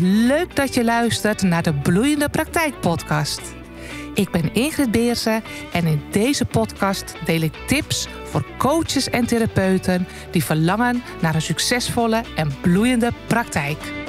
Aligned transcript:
Leuk 0.00 0.56
dat 0.56 0.74
je 0.74 0.84
luistert 0.84 1.42
naar 1.42 1.62
de 1.62 1.74
Bloeiende 1.74 2.28
Praktijk 2.28 2.80
Podcast. 2.80 3.40
Ik 4.14 4.30
ben 4.30 4.54
Ingrid 4.54 4.90
Beersen 4.90 5.42
en 5.72 5.86
in 5.86 6.02
deze 6.10 6.44
podcast 6.44 7.14
deel 7.24 7.40
ik 7.40 7.54
tips 7.66 8.08
voor 8.24 8.46
coaches 8.58 9.10
en 9.10 9.26
therapeuten 9.26 10.06
die 10.30 10.44
verlangen 10.44 11.02
naar 11.20 11.34
een 11.34 11.42
succesvolle 11.42 12.24
en 12.36 12.54
bloeiende 12.60 13.12
praktijk. 13.26 14.05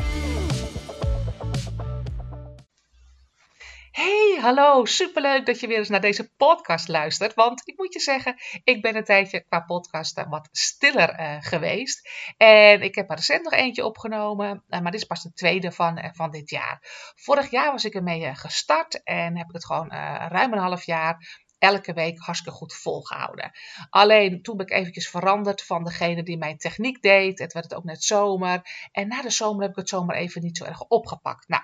Hey, 3.97 4.37
hallo, 4.41 4.85
superleuk 4.85 5.45
dat 5.45 5.59
je 5.59 5.67
weer 5.67 5.77
eens 5.77 5.89
naar 5.89 6.01
deze 6.01 6.31
podcast 6.35 6.87
luistert. 6.87 7.33
Want 7.33 7.61
ik 7.65 7.77
moet 7.77 7.93
je 7.93 7.99
zeggen, 7.99 8.35
ik 8.63 8.81
ben 8.81 8.95
een 8.95 9.03
tijdje 9.03 9.45
qua 9.47 9.59
podcast 9.59 10.25
wat 10.29 10.49
stiller 10.51 11.19
uh, 11.19 11.35
geweest. 11.39 12.09
En 12.37 12.81
ik 12.81 12.95
heb 12.95 13.09
er 13.09 13.15
recent 13.15 13.43
nog 13.43 13.53
eentje 13.53 13.85
opgenomen, 13.85 14.63
uh, 14.69 14.79
maar 14.79 14.91
dit 14.91 15.01
is 15.01 15.07
pas 15.07 15.23
de 15.23 15.33
tweede 15.33 15.71
van, 15.71 15.97
uh, 15.97 16.09
van 16.13 16.31
dit 16.31 16.49
jaar. 16.49 16.79
Vorig 17.15 17.51
jaar 17.51 17.71
was 17.71 17.85
ik 17.85 17.93
ermee 17.93 18.35
gestart 18.35 19.03
en 19.03 19.37
heb 19.37 19.47
ik 19.47 19.53
het 19.53 19.65
gewoon 19.65 19.89
ruim 20.29 20.53
een 20.53 20.59
half 20.59 20.83
jaar 20.83 21.45
elke 21.59 21.93
week 21.93 22.19
hartstikke 22.19 22.57
goed 22.57 22.73
volgehouden. 22.73 23.51
Alleen 23.89 24.41
toen 24.41 24.57
ben 24.57 24.65
ik 24.65 24.71
eventjes 24.71 25.09
veranderd 25.09 25.63
van 25.63 25.83
degene 25.83 26.23
die 26.23 26.37
mijn 26.37 26.57
techniek 26.57 27.01
deed. 27.01 27.39
Het 27.39 27.53
werd 27.53 27.65
het 27.65 27.75
ook 27.75 27.83
net 27.83 28.03
zomer. 28.03 28.61
En 28.91 29.07
na 29.07 29.21
de 29.21 29.29
zomer 29.29 29.61
heb 29.61 29.71
ik 29.71 29.77
het 29.77 29.89
zomer 29.89 30.15
even 30.15 30.41
niet 30.41 30.57
zo 30.57 30.63
erg 30.63 30.81
opgepakt. 30.81 31.47
Nou, 31.47 31.63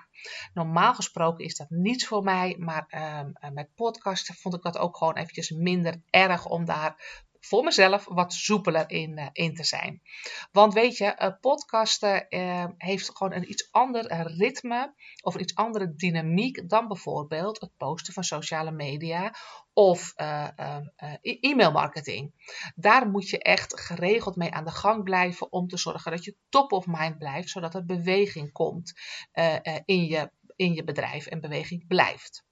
normaal 0.54 0.94
gesproken 0.94 1.46
is 1.46 1.56
dat 1.56 1.70
niets 1.70 2.08
voor 2.08 2.24
mij. 2.24 2.56
Maar 2.60 2.86
um, 3.20 3.54
met 3.54 3.76
podcast 3.76 4.34
vond 4.42 4.56
ik 4.56 4.62
dat 4.62 4.78
ook 4.78 4.98
gewoon 4.98 5.18
eventjes 5.18 5.50
minder 5.50 6.02
erg 6.10 6.46
om 6.46 6.66
daar 6.66 7.24
voor 7.46 7.64
mezelf 7.64 8.06
wat 8.06 8.34
soepeler 8.34 8.90
in, 8.90 9.20
uh, 9.20 9.28
in 9.32 9.56
te 9.56 9.64
zijn. 9.64 10.02
Want 10.52 10.74
weet 10.74 10.98
je, 10.98 11.16
uh, 11.20 11.30
podcasten 11.42 12.26
uh, 12.30 12.66
heeft 12.78 13.18
gewoon 13.18 13.34
een 13.34 13.50
iets 13.50 13.72
ander 13.72 14.28
ritme 14.38 14.94
of 15.22 15.34
een 15.34 15.42
iets 15.42 15.56
andere 15.56 15.96
dynamiek 15.96 16.70
dan 16.70 16.88
bijvoorbeeld 16.88 17.62
het 17.62 17.78
posten 17.78 18.14
van 18.14 18.24
sociale 18.24 18.72
media 18.72 19.36
of 19.74 20.14
e-mail 21.22 21.72
marketing. 21.72 22.34
Daar 22.76 23.10
moet 23.10 23.30
je 23.30 23.40
echt 23.40 23.80
geregeld 23.80 24.36
mee 24.36 24.52
aan 24.52 24.66
de 24.66 24.72
gang 24.72 25.04
blijven 25.04 25.52
om 25.52 25.68
te 25.68 25.78
zorgen 25.78 26.12
dat 26.12 26.24
je 26.24 26.36
top 26.50 26.72
of 26.72 26.86
mind 26.88 27.18
blijft, 27.18 27.50
zodat 27.50 27.74
er 27.74 27.86
beweging 27.86 28.52
komt 28.52 28.94
in, 29.86 30.06
je, 30.06 30.32
in 30.56 30.74
je 30.74 30.84
bedrijf 30.84 31.26
en 31.26 31.42
beweging 31.42 31.88
blijft. 31.88 32.46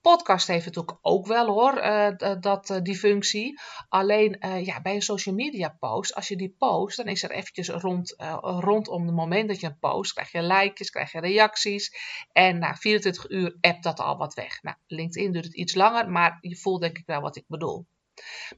Podcast 0.00 0.46
heeft 0.46 0.64
natuurlijk 0.64 0.98
ook 1.02 1.26
wel 1.26 1.46
hoor, 1.46 1.78
uh, 1.78 2.40
dat, 2.40 2.70
uh, 2.70 2.78
die 2.82 2.96
functie. 2.96 3.60
Alleen 3.88 4.36
uh, 4.40 4.66
ja, 4.66 4.80
bij 4.80 4.94
een 4.94 5.02
social 5.02 5.34
media 5.34 5.76
post, 5.78 6.14
als 6.14 6.28
je 6.28 6.36
die 6.36 6.54
post, 6.58 6.96
dan 6.96 7.06
is 7.06 7.22
er 7.22 7.30
eventjes 7.30 7.68
rond, 7.68 8.14
rondom 8.40 9.06
het 9.06 9.14
moment 9.14 9.48
dat 9.48 9.60
je 9.60 9.66
een 9.66 9.78
post, 9.78 10.12
krijg 10.12 10.32
je 10.32 10.42
likejes, 10.42 10.90
krijg 10.90 11.12
je 11.12 11.20
reacties. 11.20 11.92
En 12.32 12.58
na 12.58 12.74
24 12.74 13.30
uur 13.30 13.56
appt 13.60 13.82
dat 13.82 14.00
al 14.00 14.16
wat 14.16 14.34
weg. 14.34 14.62
Nou, 14.62 14.76
LinkedIn 14.86 15.32
duurt 15.32 15.44
het 15.44 15.56
iets 15.56 15.74
langer, 15.74 16.10
maar 16.10 16.38
je 16.40 16.56
voelt 16.56 16.80
denk 16.80 16.98
ik 16.98 17.06
wel 17.06 17.20
wat 17.20 17.36
ik 17.36 17.44
bedoel. 17.46 17.86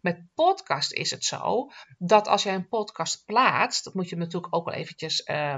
Met 0.00 0.24
podcast 0.34 0.92
is 0.92 1.10
het 1.10 1.24
zo 1.24 1.70
dat 1.98 2.28
als 2.28 2.42
jij 2.42 2.54
een 2.54 2.68
podcast 2.68 3.24
plaatst, 3.24 3.94
moet 3.94 4.08
je 4.08 4.16
natuurlijk 4.16 4.54
ook 4.54 4.64
wel 4.64 4.74
eventjes 4.74 5.26
uh, 5.26 5.54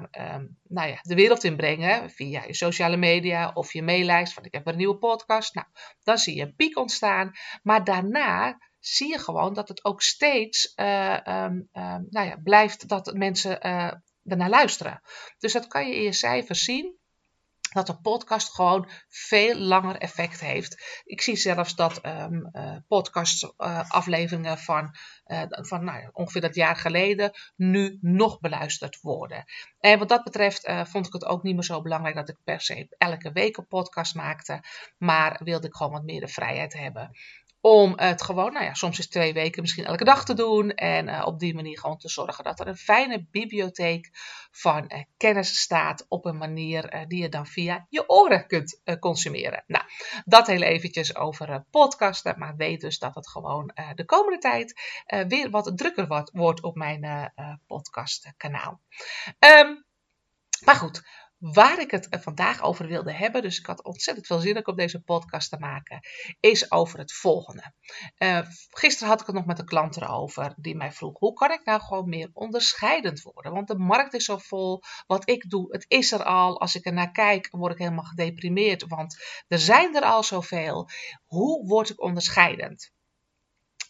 nou 0.62 0.88
ja, 0.88 0.98
de 1.02 1.14
wereld 1.14 1.44
inbrengen 1.44 2.10
via 2.10 2.44
je 2.44 2.54
sociale 2.54 2.96
media 2.96 3.50
of 3.54 3.72
je 3.72 3.82
maillijst 3.82 4.32
van 4.32 4.44
ik 4.44 4.54
heb 4.54 4.66
een 4.66 4.76
nieuwe 4.76 4.98
podcast. 4.98 5.54
Nou, 5.54 5.66
dan 6.02 6.18
zie 6.18 6.36
je 6.36 6.42
een 6.42 6.54
piek 6.54 6.78
ontstaan, 6.78 7.32
maar 7.62 7.84
daarna 7.84 8.58
zie 8.78 9.08
je 9.08 9.18
gewoon 9.18 9.54
dat 9.54 9.68
het 9.68 9.84
ook 9.84 10.02
steeds 10.02 10.72
uh, 10.76 11.18
um, 11.26 11.68
nou 12.10 12.26
ja, 12.26 12.36
blijft 12.42 12.88
dat 12.88 13.12
mensen 13.14 13.66
uh, 13.66 13.92
ernaar 14.24 14.48
luisteren. 14.48 15.00
Dus 15.38 15.52
dat 15.52 15.66
kan 15.66 15.88
je 15.88 15.94
in 15.94 16.02
je 16.02 16.12
cijfers 16.12 16.64
zien 16.64 17.00
dat 17.72 17.88
een 17.88 18.00
podcast 18.00 18.54
gewoon 18.54 18.90
veel 19.08 19.56
langer 19.56 19.96
effect 19.96 20.40
heeft. 20.40 21.02
Ik 21.04 21.20
zie 21.20 21.36
zelfs 21.36 21.74
dat 21.74 22.06
um, 22.06 22.50
uh, 22.52 22.76
podcastafleveringen 22.88 24.56
uh, 24.56 24.58
van, 24.58 24.94
uh, 25.26 25.42
van 25.48 25.84
nou, 25.84 26.10
ongeveer 26.12 26.40
dat 26.40 26.54
jaar 26.54 26.76
geleden 26.76 27.32
nu 27.56 27.98
nog 28.00 28.40
beluisterd 28.40 29.00
worden. 29.00 29.44
En 29.80 29.98
wat 29.98 30.08
dat 30.08 30.24
betreft 30.24 30.70
vond 30.84 31.06
ik 31.06 31.12
het 31.12 31.24
ook 31.24 31.42
niet 31.42 31.54
meer 31.54 31.64
zo 31.64 31.82
belangrijk 31.82 32.14
dat 32.14 32.28
ik 32.28 32.36
per 32.44 32.60
se 32.60 32.86
elke 32.98 33.32
week 33.32 33.56
een 33.56 33.66
podcast 33.66 34.14
maakte, 34.14 34.64
maar 34.98 35.40
wilde 35.44 35.66
ik 35.66 35.74
gewoon 35.74 35.92
wat 35.92 36.04
meer 36.04 36.20
de 36.20 36.28
vrijheid 36.28 36.72
hebben 36.72 37.10
om 37.64 37.92
het 37.96 38.22
gewoon, 38.22 38.52
nou 38.52 38.64
ja, 38.64 38.74
soms 38.74 38.98
is 38.98 39.08
twee 39.08 39.32
weken 39.32 39.62
misschien 39.62 39.84
elke 39.84 40.04
dag 40.04 40.24
te 40.24 40.34
doen. 40.34 40.70
En 40.70 41.08
uh, 41.08 41.22
op 41.26 41.38
die 41.38 41.54
manier 41.54 41.78
gewoon 41.78 41.98
te 41.98 42.08
zorgen 42.08 42.44
dat 42.44 42.60
er 42.60 42.66
een 42.66 42.76
fijne 42.76 43.26
bibliotheek 43.30 44.10
van 44.50 44.84
uh, 44.88 45.02
kennis 45.16 45.60
staat 45.60 46.06
op 46.08 46.24
een 46.24 46.36
manier 46.36 46.94
uh, 46.94 47.00
die 47.06 47.22
je 47.22 47.28
dan 47.28 47.46
via 47.46 47.86
je 47.88 48.08
oren 48.08 48.46
kunt 48.46 48.80
consumeren. 49.00 49.64
Nou, 49.66 49.84
dat 50.24 50.46
heel 50.46 50.62
eventjes 50.62 51.16
over 51.16 51.64
podcasten. 51.70 52.38
Maar 52.38 52.56
weet 52.56 52.80
dus 52.80 52.98
dat 52.98 53.14
het 53.14 53.28
gewoon 53.28 53.72
de 53.94 54.04
komende 54.04 54.38
tijd 54.38 54.80
weer 55.28 55.50
wat 55.50 55.72
drukker 55.74 56.06
wordt, 56.06 56.30
wordt 56.32 56.62
op 56.62 56.76
mijn 56.76 57.32
podcastkanaal. 57.66 58.80
Um, 59.38 59.84
maar 60.64 60.76
goed, 60.76 61.02
Waar 61.42 61.80
ik 61.80 61.90
het 61.90 62.06
vandaag 62.10 62.62
over 62.62 62.86
wilde 62.86 63.12
hebben, 63.12 63.42
dus 63.42 63.58
ik 63.58 63.66
had 63.66 63.84
ontzettend 63.84 64.26
veel 64.26 64.38
zin 64.38 64.66
om 64.66 64.76
deze 64.76 65.00
podcast 65.00 65.50
te 65.50 65.58
maken, 65.58 66.00
is 66.40 66.70
over 66.70 66.98
het 66.98 67.12
volgende. 67.12 67.72
Uh, 68.18 68.40
gisteren 68.70 69.08
had 69.08 69.20
ik 69.20 69.26
het 69.26 69.34
nog 69.34 69.46
met 69.46 69.58
een 69.58 69.64
klant 69.64 69.96
erover, 69.96 70.54
die 70.56 70.76
mij 70.76 70.92
vroeg: 70.92 71.18
hoe 71.18 71.32
kan 71.32 71.50
ik 71.50 71.64
nou 71.64 71.80
gewoon 71.80 72.08
meer 72.08 72.30
onderscheidend 72.32 73.22
worden? 73.22 73.52
Want 73.52 73.68
de 73.68 73.78
markt 73.78 74.14
is 74.14 74.24
zo 74.24 74.38
vol, 74.38 74.82
wat 75.06 75.28
ik 75.28 75.50
doe, 75.50 75.72
het 75.72 75.84
is 75.88 76.12
er 76.12 76.24
al. 76.24 76.60
Als 76.60 76.74
ik 76.74 76.86
er 76.86 76.92
naar 76.92 77.10
kijk, 77.10 77.48
word 77.50 77.72
ik 77.72 77.78
helemaal 77.78 78.04
gedeprimeerd, 78.04 78.86
want 78.88 79.16
er 79.48 79.58
zijn 79.58 79.96
er 79.96 80.02
al 80.02 80.22
zoveel. 80.22 80.88
Hoe 81.24 81.66
word 81.66 81.90
ik 81.90 82.02
onderscheidend? 82.02 82.92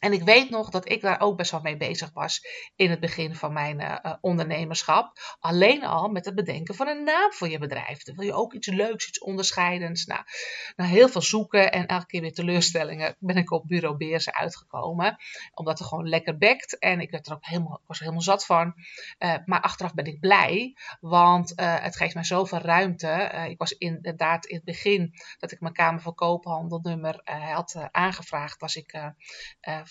En 0.02 0.12
ik 0.12 0.22
weet 0.22 0.50
nog 0.50 0.70
dat 0.70 0.90
ik 0.90 1.00
daar 1.00 1.20
ook 1.20 1.36
best 1.36 1.50
wel 1.50 1.60
mee 1.60 1.76
bezig 1.76 2.10
was 2.12 2.46
in 2.76 2.90
het 2.90 3.00
begin 3.00 3.34
van 3.34 3.52
mijn 3.52 3.80
uh, 3.80 4.14
ondernemerschap. 4.20 5.36
Alleen 5.40 5.84
al 5.84 6.08
met 6.08 6.24
het 6.24 6.34
bedenken 6.34 6.74
van 6.74 6.88
een 6.88 7.04
naam 7.04 7.32
voor 7.32 7.48
je 7.48 7.58
bedrijf. 7.58 8.04
Wil 8.04 8.26
je 8.26 8.32
ook 8.32 8.52
iets 8.52 8.66
leuks, 8.66 9.08
iets 9.08 9.20
onderscheidends. 9.20 10.06
Nou, 10.06 10.22
na 10.76 10.84
heel 10.84 11.08
veel 11.08 11.22
zoeken 11.22 11.72
en 11.72 11.86
elke 11.86 12.06
keer 12.06 12.20
weer 12.20 12.32
teleurstellingen 12.32 13.16
ben 13.18 13.36
ik 13.36 13.50
op 13.50 13.66
bureau 13.66 13.96
Beersen 13.96 14.34
uitgekomen. 14.34 15.16
Omdat 15.54 15.78
het 15.78 15.88
gewoon 15.88 16.08
lekker 16.08 16.38
bekt. 16.38 16.78
En 16.78 17.00
ik 17.00 17.10
werd 17.10 17.26
er 17.26 17.32
ook 17.32 17.46
helemaal, 17.46 17.80
was 17.86 17.96
er 17.96 18.02
helemaal 18.02 18.24
zat 18.24 18.46
van. 18.46 18.74
Uh, 19.18 19.34
maar 19.44 19.60
achteraf 19.60 19.94
ben 19.94 20.04
ik 20.04 20.20
blij, 20.20 20.76
want 21.00 21.52
het 21.56 21.96
geeft 21.96 22.14
mij 22.14 22.24
zoveel 22.24 22.58
ruimte. 22.58 23.46
ik 23.48 23.58
was 23.58 23.72
inderdaad 23.72 24.46
in 24.46 24.56
het 24.56 24.64
begin 24.64 25.14
dat 25.38 25.52
ik 25.52 25.60
mijn 25.60 25.74
Kamer 25.74 26.00
van 26.00 26.14
Koophandelnummer 26.14 27.20
had 27.24 27.88
aangevraagd, 27.90 28.60
was 28.60 28.76
ik 28.76 29.12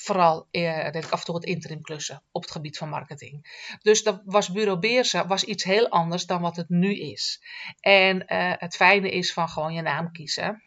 vooral 0.02 0.48
eh, 0.52 0.88
ik 0.88 1.10
af 1.10 1.20
en 1.20 1.26
toe 1.26 1.34
wat 1.34 1.46
interim 1.46 1.82
klussen 1.82 2.24
op 2.32 2.42
het 2.42 2.52
gebied 2.52 2.78
van 2.78 2.90
marketing. 2.90 3.46
Dus 3.82 4.04
dat 4.04 4.22
was 4.26 4.52
Bureau 4.52 4.80
Beersen 4.80 5.28
was 5.28 5.44
iets 5.44 5.64
heel 5.64 5.90
anders 5.90 6.26
dan 6.26 6.42
wat 6.42 6.56
het 6.56 6.70
nu 6.70 6.96
is. 6.96 7.44
En 7.80 8.16
uh, 8.16 8.54
het 8.58 8.76
fijne 8.76 9.12
is 9.12 9.34
van 9.34 9.50
gewoon 9.50 9.74
je 9.74 9.82
naam 9.82 10.12
kiezen. 10.12 10.64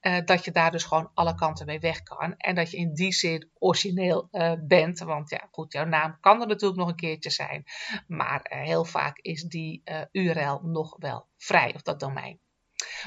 Uh, 0.00 0.18
dat 0.30 0.44
je 0.44 0.50
daar 0.50 0.70
dus 0.70 0.84
gewoon 0.84 1.10
alle 1.14 1.34
kanten 1.34 1.66
mee 1.66 1.80
weg 1.80 2.02
kan. 2.02 2.34
En 2.36 2.54
dat 2.54 2.70
je 2.70 2.76
in 2.76 2.94
die 2.94 3.12
zin 3.12 3.50
origineel 3.58 4.28
uh, 4.32 4.52
bent. 4.60 4.98
Want 4.98 5.30
ja, 5.30 5.48
goed, 5.50 5.72
jouw 5.72 5.84
naam 5.84 6.16
kan 6.20 6.40
er 6.40 6.46
natuurlijk 6.46 6.80
nog 6.80 6.88
een 6.88 6.96
keertje 6.96 7.30
zijn. 7.30 7.64
Maar 8.06 8.40
heel 8.42 8.84
vaak 8.84 9.18
is 9.18 9.42
die 9.42 9.82
URL 10.12 10.60
nog 10.62 10.96
wel 10.98 11.26
vrij, 11.36 11.74
of 11.74 11.82
dat 11.82 12.00
domein. 12.00 12.40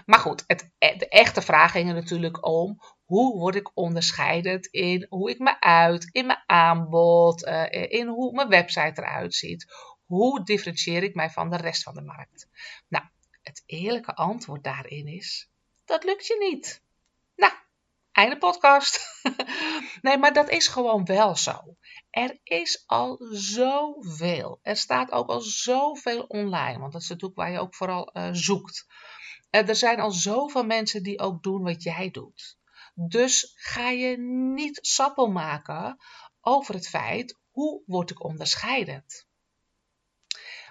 Maar 0.06 0.20
goed, 0.20 0.44
het, 0.48 0.72
de 0.78 1.08
echte 1.10 1.42
vraag 1.42 1.72
ging 1.72 1.90
er 1.90 1.96
natuurlijk 1.96 2.46
om 2.48 2.80
hoe 3.06 3.40
word 3.40 3.56
ik 3.56 3.72
onderscheidend 3.74 4.66
in 4.66 5.06
hoe 5.10 5.30
ik 5.30 5.40
me 5.40 5.62
uit, 5.62 6.10
in 6.12 6.26
mijn 6.26 6.44
aanbod, 6.46 7.46
uh, 7.48 7.72
in 7.72 8.08
hoe 8.08 8.34
mijn 8.34 8.50
website 8.50 9.02
eruit 9.02 9.34
ziet. 9.34 9.66
Hoe 10.06 10.44
differentieer 10.44 11.04
ik 11.04 11.16
mij 11.16 11.30
van 11.30 11.50
de 11.50 11.58
rest 11.58 11.84
van 11.84 11.94
de 11.94 12.02
markt? 12.02 12.48
Nou, 12.88 13.06
het 13.42 13.64
eerlijke 13.66 14.16
antwoord 14.16 14.64
daarin 14.64 15.08
is: 15.08 15.50
dat 15.86 16.04
lukt 16.04 16.28
je 16.28 16.38
niet. 16.52 16.84
Nou, 17.36 17.54
einde 18.12 18.38
podcast. 18.38 19.22
nee, 20.02 20.18
maar 20.18 20.34
dat 20.34 20.50
is 20.50 20.68
gewoon 20.68 21.06
wel 21.06 21.36
zo. 21.36 21.78
Er 22.10 22.40
is 22.44 22.84
al 22.86 23.18
zoveel. 23.32 24.60
Er 24.62 24.78
staat 24.78 25.12
ook 25.12 25.30
al 25.30 25.42
zoveel 25.42 26.22
online, 26.22 26.80
want 26.80 26.94
dat 26.94 27.02
is 27.02 27.10
natuurlijk 27.10 27.40
waar 27.40 27.52
je 27.52 27.60
ook 27.60 27.76
vooral 27.76 28.10
uh, 28.14 28.30
zoekt. 28.32 28.86
Er 29.50 29.76
zijn 29.76 30.00
al 30.00 30.12
zoveel 30.12 30.66
mensen 30.66 31.04
die 31.04 31.20
ook 31.20 31.44
doen 31.44 31.64
wat 31.64 31.84
jij 31.84 32.12
doet. 32.12 32.58
Dus 32.98 33.54
ga 33.56 33.90
je 33.90 34.18
niet 34.54 34.80
sappel 34.82 35.28
maken 35.28 35.98
over 36.42 36.74
het 36.74 36.88
feit 36.88 37.40
hoe 37.52 37.84
word 37.86 38.12
ik 38.12 38.24
onderscheidend. 38.24 39.28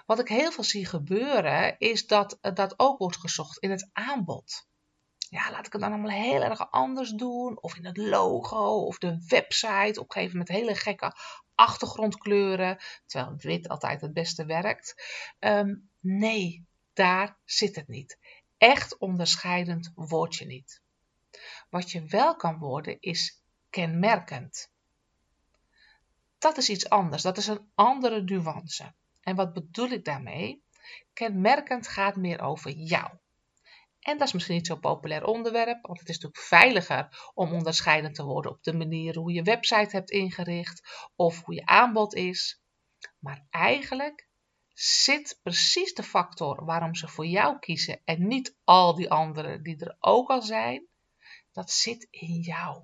Wat 0.05 0.19
ik 0.19 0.27
heel 0.27 0.51
veel 0.51 0.63
zie 0.63 0.85
gebeuren 0.85 1.75
is 1.77 2.07
dat 2.07 2.37
dat 2.41 2.79
ook 2.79 2.97
wordt 2.97 3.17
gezocht 3.17 3.57
in 3.57 3.71
het 3.71 3.89
aanbod. 3.93 4.67
Ja, 5.29 5.51
laat 5.51 5.65
ik 5.65 5.71
het 5.71 5.81
dan 5.81 5.91
allemaal 5.91 6.21
heel 6.21 6.41
erg 6.41 6.71
anders 6.71 7.11
doen. 7.11 7.61
Of 7.61 7.75
in 7.75 7.85
het 7.85 7.97
logo 7.97 8.85
of 8.85 8.97
de 8.97 9.23
website. 9.27 9.99
Opgeven 9.99 10.37
met 10.37 10.47
hele 10.47 10.75
gekke 10.75 11.15
achtergrondkleuren. 11.55 12.77
Terwijl 13.05 13.31
het 13.31 13.43
wit 13.43 13.67
altijd 13.67 14.01
het 14.01 14.13
beste 14.13 14.45
werkt. 14.45 14.95
Um, 15.39 15.89
nee, 15.99 16.67
daar 16.93 17.39
zit 17.43 17.75
het 17.75 17.87
niet. 17.87 18.19
Echt 18.57 18.97
onderscheidend 18.97 19.91
word 19.95 20.35
je 20.35 20.45
niet. 20.45 20.83
Wat 21.75 21.91
je 21.91 22.05
wel 22.05 22.35
kan 22.35 22.57
worden 22.57 22.97
is 22.99 23.41
kenmerkend. 23.69 24.71
Dat 26.37 26.57
is 26.57 26.69
iets 26.69 26.89
anders, 26.89 27.21
dat 27.21 27.37
is 27.37 27.47
een 27.47 27.71
andere 27.73 28.21
nuance. 28.21 28.93
En 29.21 29.35
wat 29.35 29.53
bedoel 29.53 29.89
ik 29.89 30.05
daarmee? 30.05 30.63
Kenmerkend 31.13 31.87
gaat 31.87 32.15
meer 32.15 32.41
over 32.41 32.71
jou. 32.71 33.11
En 33.99 34.17
dat 34.17 34.27
is 34.27 34.33
misschien 34.33 34.55
niet 34.55 34.67
zo'n 34.67 34.79
populair 34.79 35.25
onderwerp, 35.25 35.85
want 35.85 35.99
het 35.99 36.09
is 36.09 36.15
natuurlijk 36.15 36.47
veiliger 36.47 37.31
om 37.33 37.53
onderscheidend 37.53 38.15
te 38.15 38.23
worden 38.23 38.51
op 38.51 38.63
de 38.63 38.73
manier 38.73 39.17
hoe 39.17 39.33
je 39.33 39.43
website 39.43 39.95
hebt 39.95 40.11
ingericht 40.11 41.07
of 41.15 41.43
hoe 41.43 41.55
je 41.55 41.65
aanbod 41.65 42.13
is. 42.13 42.61
Maar 43.19 43.45
eigenlijk 43.49 44.27
zit 44.73 45.39
precies 45.43 45.93
de 45.93 46.03
factor 46.03 46.65
waarom 46.65 46.95
ze 46.95 47.07
voor 47.07 47.25
jou 47.25 47.59
kiezen 47.59 48.01
en 48.05 48.27
niet 48.27 48.55
al 48.63 48.95
die 48.95 49.09
anderen 49.09 49.63
die 49.63 49.79
er 49.79 49.95
ook 49.99 50.29
al 50.29 50.41
zijn, 50.41 50.87
dat 51.55 51.71
zit 51.71 52.07
in 52.09 52.39
jou. 52.39 52.83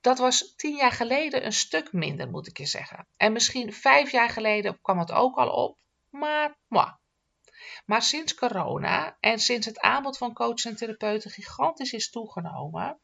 Dat 0.00 0.18
was 0.18 0.54
tien 0.56 0.76
jaar 0.76 0.92
geleden 0.92 1.44
een 1.44 1.52
stuk 1.52 1.92
minder, 1.92 2.30
moet 2.30 2.46
ik 2.46 2.58
je 2.58 2.66
zeggen. 2.66 3.06
En 3.16 3.32
misschien 3.32 3.72
vijf 3.72 4.10
jaar 4.10 4.30
geleden 4.30 4.80
kwam 4.80 4.98
het 4.98 5.12
ook 5.12 5.36
al 5.36 5.50
op, 5.50 5.78
maar. 6.10 7.00
Maar 7.86 8.02
sinds 8.02 8.34
corona 8.34 9.16
en 9.20 9.38
sinds 9.38 9.66
het 9.66 9.80
aanbod 9.80 10.18
van 10.18 10.32
coaches 10.32 10.64
en 10.64 10.76
therapeuten 10.76 11.30
gigantisch 11.30 11.92
is 11.92 12.10
toegenomen, 12.10 13.00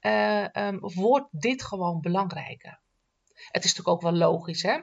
uh, 0.00 0.46
um, 0.52 0.78
wordt 0.80 1.28
dit 1.30 1.62
gewoon 1.62 2.00
belangrijker. 2.00 2.80
Het 3.34 3.64
is 3.64 3.74
natuurlijk 3.74 3.88
ook 3.88 4.10
wel 4.10 4.28
logisch, 4.28 4.62
hè? 4.62 4.78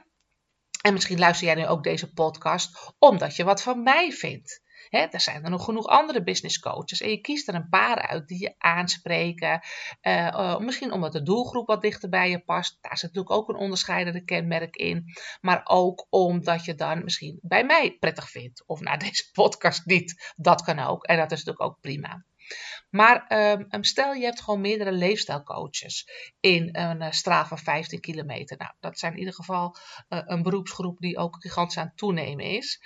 En 0.82 0.94
misschien 0.94 1.20
luister 1.20 1.48
jij 1.48 1.56
nu 1.56 1.68
ook 1.68 1.84
deze 1.84 2.14
podcast 2.14 2.94
omdat 3.00 3.36
je 3.36 3.44
wat 3.44 3.62
van 3.62 3.84
mij 3.84 4.12
vindt. 4.12 4.62
He, 4.92 5.00
er 5.00 5.22
zijn 5.22 5.44
er 5.44 5.50
nog 5.50 5.64
genoeg 5.64 5.88
andere 5.88 6.24
business 6.24 6.60
coaches 6.60 7.02
en 7.02 7.10
je 7.10 7.22
kiest 7.22 7.48
er 7.48 7.56
een 7.56 7.70
paar 7.70 8.08
uit 8.08 8.28
die 8.28 8.42
je 8.42 8.56
aanspreken. 8.58 9.62
Uh, 10.02 10.26
uh, 10.26 10.58
misschien 10.58 10.92
omdat 10.92 11.12
de 11.12 11.24
doelgroep 11.24 11.68
wat 11.68 11.82
dichter 11.82 12.10
bij 12.10 12.30
je 12.30 12.40
past. 12.40 12.78
Daar 12.82 12.98
zit 12.98 13.14
natuurlijk 13.14 13.36
ook 13.36 13.50
een 13.50 13.64
onderscheidende 13.64 14.24
kenmerk 14.24 14.76
in. 14.76 15.06
Maar 15.42 15.62
ook 15.64 16.08
omdat 16.10 16.66
je 16.66 16.76
dan 16.76 17.04
misschien 17.04 17.40
bij 17.42 17.66
mij 17.66 17.98
prettig 18.00 18.30
vindt. 18.30 18.64
Of 18.66 18.80
naar 18.80 19.00
deze 19.06 19.30
podcast 19.32 19.86
niet. 19.86 20.34
Dat 20.36 20.62
kan 20.62 20.80
ook. 20.80 21.06
En 21.06 21.18
dat 21.18 21.32
is 21.32 21.44
natuurlijk 21.44 21.72
ook 21.72 21.82
prima. 21.82 22.26
Maar 22.90 23.26
um, 23.72 23.84
stel 23.84 24.14
je 24.14 24.26
hebt 24.26 24.42
gewoon 24.42 24.62
meerdere 24.62 24.92
leefstijlcoaches 24.92 26.08
in 26.40 26.70
een 26.76 27.02
uh, 27.02 27.12
straal 27.12 27.46
van 27.46 27.58
15 27.58 28.00
kilometer. 28.00 28.58
Nou, 28.58 28.72
dat 28.80 29.00
zijn 29.00 29.14
in 29.14 29.20
ieder 29.20 29.34
geval 29.34 29.76
uh, 30.10 30.22
een 30.26 30.42
beroepsgroep 30.42 31.00
die 31.00 31.18
ook 31.18 31.36
gigantisch 31.40 31.78
aan 31.78 31.88
het 31.88 31.98
toenemen 31.98 32.46
is. 32.46 32.80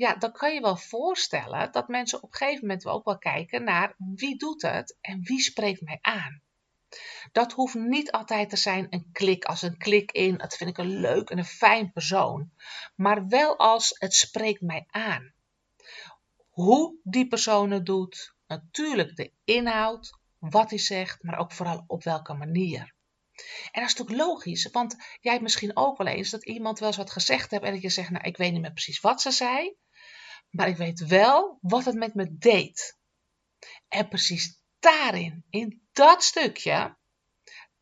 Ja, 0.00 0.14
dan 0.14 0.32
kan 0.32 0.54
je 0.54 0.60
wel 0.60 0.76
voorstellen 0.76 1.72
dat 1.72 1.88
mensen 1.88 2.22
op 2.22 2.32
een 2.32 2.36
gegeven 2.36 2.66
moment 2.66 2.86
ook 2.86 3.04
wel 3.04 3.18
kijken 3.18 3.64
naar 3.64 3.94
wie 3.96 4.36
doet 4.36 4.62
het 4.62 4.96
en 5.00 5.20
wie 5.22 5.40
spreekt 5.40 5.80
mij 5.80 5.98
aan. 6.00 6.42
Dat 7.32 7.52
hoeft 7.52 7.74
niet 7.74 8.10
altijd 8.10 8.50
te 8.50 8.56
zijn 8.56 8.86
een 8.90 9.08
klik 9.12 9.44
als 9.44 9.62
een 9.62 9.76
klik 9.76 10.12
in, 10.12 10.36
dat 10.36 10.56
vind 10.56 10.70
ik 10.70 10.78
een 10.78 11.00
leuk 11.00 11.30
en 11.30 11.38
een 11.38 11.44
fijn 11.44 11.92
persoon. 11.92 12.50
Maar 12.94 13.26
wel 13.26 13.58
als 13.58 13.94
het 13.98 14.14
spreekt 14.14 14.60
mij 14.60 14.86
aan. 14.90 15.32
Hoe 16.48 16.98
die 17.02 17.28
persoon 17.28 17.70
het 17.70 17.86
doet, 17.86 18.34
natuurlijk 18.46 19.16
de 19.16 19.32
inhoud, 19.44 20.18
wat 20.38 20.70
hij 20.70 20.78
zegt, 20.78 21.22
maar 21.22 21.38
ook 21.38 21.52
vooral 21.52 21.84
op 21.86 22.04
welke 22.04 22.34
manier. 22.34 22.94
En 23.72 23.80
dat 23.80 23.90
is 23.90 23.96
natuurlijk 23.96 24.28
logisch, 24.28 24.68
want 24.70 24.96
jij 25.20 25.32
hebt 25.32 25.42
misschien 25.42 25.76
ook 25.76 25.98
wel 25.98 26.06
eens 26.06 26.30
dat 26.30 26.44
iemand 26.44 26.78
wel 26.78 26.88
eens 26.88 26.96
wat 26.96 27.10
gezegd 27.10 27.50
hebt 27.50 27.64
en 27.64 27.72
dat 27.72 27.82
je 27.82 27.88
zegt, 27.88 28.10
nou 28.10 28.24
ik 28.24 28.36
weet 28.36 28.52
niet 28.52 28.60
meer 28.60 28.72
precies 28.72 29.00
wat 29.00 29.20
ze 29.20 29.30
zei, 29.30 29.76
maar 30.50 30.68
ik 30.68 30.76
weet 30.76 31.06
wel 31.06 31.58
wat 31.60 31.84
het 31.84 31.94
met 31.94 32.14
me 32.14 32.36
deed. 32.38 32.98
En 33.88 34.08
precies 34.08 34.62
daarin, 34.78 35.44
in 35.50 35.88
dat 35.92 36.22
stukje, 36.22 36.96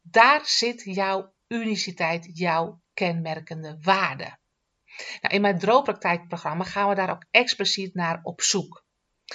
daar 0.01 0.47
zit 0.47 0.83
jouw 0.85 1.35
uniciteit, 1.47 2.31
jouw 2.33 2.83
kenmerkende 2.93 3.79
waarde. 3.81 4.39
Nou, 5.21 5.35
in 5.35 5.41
mijn 5.41 5.59
droompraktijkprogramma 5.59 6.65
gaan 6.65 6.89
we 6.89 6.95
daar 6.95 7.11
ook 7.11 7.25
expliciet 7.31 7.95
naar 7.95 8.21
op 8.23 8.41
zoek. 8.41 8.87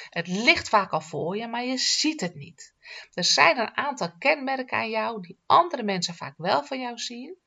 Het 0.09 0.27
ligt 0.27 0.69
vaak 0.69 0.91
al 0.91 1.01
voor 1.01 1.37
je, 1.37 1.47
maar 1.47 1.63
je 1.63 1.77
ziet 1.77 2.21
het 2.21 2.35
niet. 2.35 2.75
Er 3.11 3.23
zijn 3.23 3.57
een 3.59 3.77
aantal 3.77 4.17
kenmerken 4.17 4.77
aan 4.77 4.89
jou 4.89 5.21
die 5.21 5.41
andere 5.45 5.83
mensen 5.83 6.15
vaak 6.15 6.33
wel 6.37 6.63
van 6.63 6.79
jou 6.79 6.97
zien. 6.97 7.37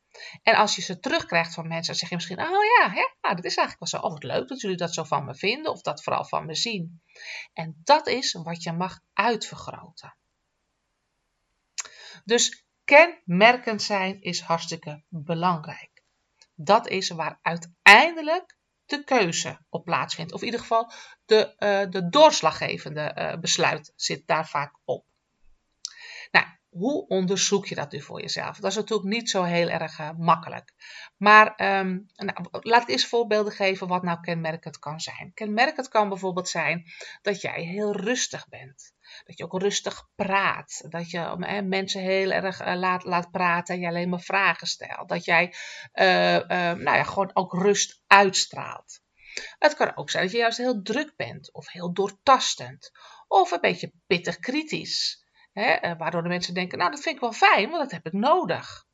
En 0.42 0.54
als 0.54 0.76
je 0.76 0.82
ze 0.82 0.98
terugkrijgt 0.98 1.54
van 1.54 1.68
mensen, 1.68 1.86
dan 1.86 1.94
zeg 1.94 2.08
je 2.08 2.14
misschien: 2.14 2.40
Oh 2.40 2.64
ja, 2.78 2.90
hè, 2.90 3.08
nou, 3.20 3.34
dat 3.34 3.44
is 3.44 3.56
eigenlijk 3.56 3.78
wel 3.78 4.00
zo. 4.00 4.06
Oh, 4.06 4.16
leuk 4.18 4.48
dat 4.48 4.60
jullie 4.60 4.76
dat 4.76 4.94
zo 4.94 5.04
van 5.04 5.24
me 5.24 5.34
vinden, 5.34 5.72
of 5.72 5.80
dat 5.80 6.02
vooral 6.02 6.24
van 6.24 6.46
me 6.46 6.54
zien. 6.54 7.02
En 7.52 7.80
dat 7.84 8.06
is 8.06 8.32
wat 8.32 8.62
je 8.62 8.72
mag 8.72 9.00
uitvergroten. 9.12 10.16
Dus 12.24 12.64
kenmerkend 12.84 13.82
zijn 13.82 14.20
is 14.20 14.40
hartstikke 14.40 15.02
belangrijk. 15.08 16.02
Dat 16.54 16.88
is 16.88 17.10
waar 17.10 17.38
uiteindelijk 17.42 18.56
de 18.86 19.04
keuze 19.04 19.58
op 19.68 19.84
plaatsvindt. 19.84 20.32
Of 20.32 20.40
in 20.40 20.46
ieder 20.46 20.60
geval 20.60 20.92
de, 21.24 21.54
uh, 21.58 21.90
de 21.90 22.08
doorslaggevende 22.08 23.14
uh, 23.18 23.40
besluit 23.40 23.92
zit 23.96 24.26
daar 24.26 24.48
vaak 24.48 24.78
op. 24.84 25.04
Nou, 26.30 26.46
hoe 26.76 27.06
onderzoek 27.06 27.66
je 27.66 27.74
dat 27.74 27.92
nu 27.92 28.00
voor 28.00 28.20
jezelf? 28.20 28.58
Dat 28.58 28.70
is 28.70 28.76
natuurlijk 28.76 29.08
niet 29.08 29.30
zo 29.30 29.42
heel 29.42 29.68
erg 29.68 29.98
uh, 29.98 30.10
makkelijk. 30.16 30.72
Maar 31.16 31.78
um, 31.80 32.06
nou, 32.14 32.46
laat 32.50 32.88
eens 32.88 33.06
voorbeelden 33.06 33.52
geven 33.52 33.86
wat 33.86 34.02
nou 34.02 34.20
kenmerkend 34.20 34.78
kan 34.78 35.00
zijn. 35.00 35.30
Kenmerkend 35.34 35.88
kan 35.88 36.08
bijvoorbeeld 36.08 36.48
zijn 36.48 36.84
dat 37.22 37.40
jij 37.40 37.62
heel 37.62 37.96
rustig 37.96 38.48
bent. 38.48 38.94
Dat 39.24 39.38
je 39.38 39.44
ook 39.44 39.60
rustig 39.60 40.08
praat. 40.14 40.84
Dat 40.88 41.10
je 41.10 41.18
eh, 41.18 41.62
mensen 41.62 42.00
heel 42.00 42.30
erg 42.30 42.66
uh, 42.66 42.74
laat, 42.74 43.04
laat 43.04 43.30
praten 43.30 43.74
en 43.74 43.80
je 43.80 43.88
alleen 43.88 44.08
maar 44.08 44.20
vragen 44.20 44.66
stelt. 44.66 45.08
Dat 45.08 45.24
jij 45.24 45.54
nou 45.92 46.82
ja, 46.82 47.02
gewoon 47.02 47.30
ook 47.34 47.52
rust 47.52 48.02
uitstraalt. 48.06 49.00
Het 49.58 49.74
kan 49.74 49.96
ook 49.96 50.10
zijn 50.10 50.22
dat 50.22 50.32
je 50.32 50.38
juist 50.38 50.58
heel 50.58 50.82
druk 50.82 51.12
bent 51.16 51.52
of 51.52 51.72
heel 51.72 51.92
doortastend. 51.92 52.90
Of 53.28 53.50
een 53.50 53.60
beetje 53.60 53.92
pittig 54.06 54.38
kritisch. 54.38 55.25
Hè, 55.56 55.70
eh, 55.70 55.98
waardoor 55.98 56.22
de 56.22 56.28
mensen 56.28 56.54
denken, 56.54 56.78
nou 56.78 56.90
dat 56.90 57.00
vind 57.00 57.14
ik 57.14 57.20
wel 57.20 57.32
fijn, 57.32 57.70
want 57.70 57.82
dat 57.82 57.90
heb 57.90 58.06
ik 58.06 58.12
nodig. 58.12 58.86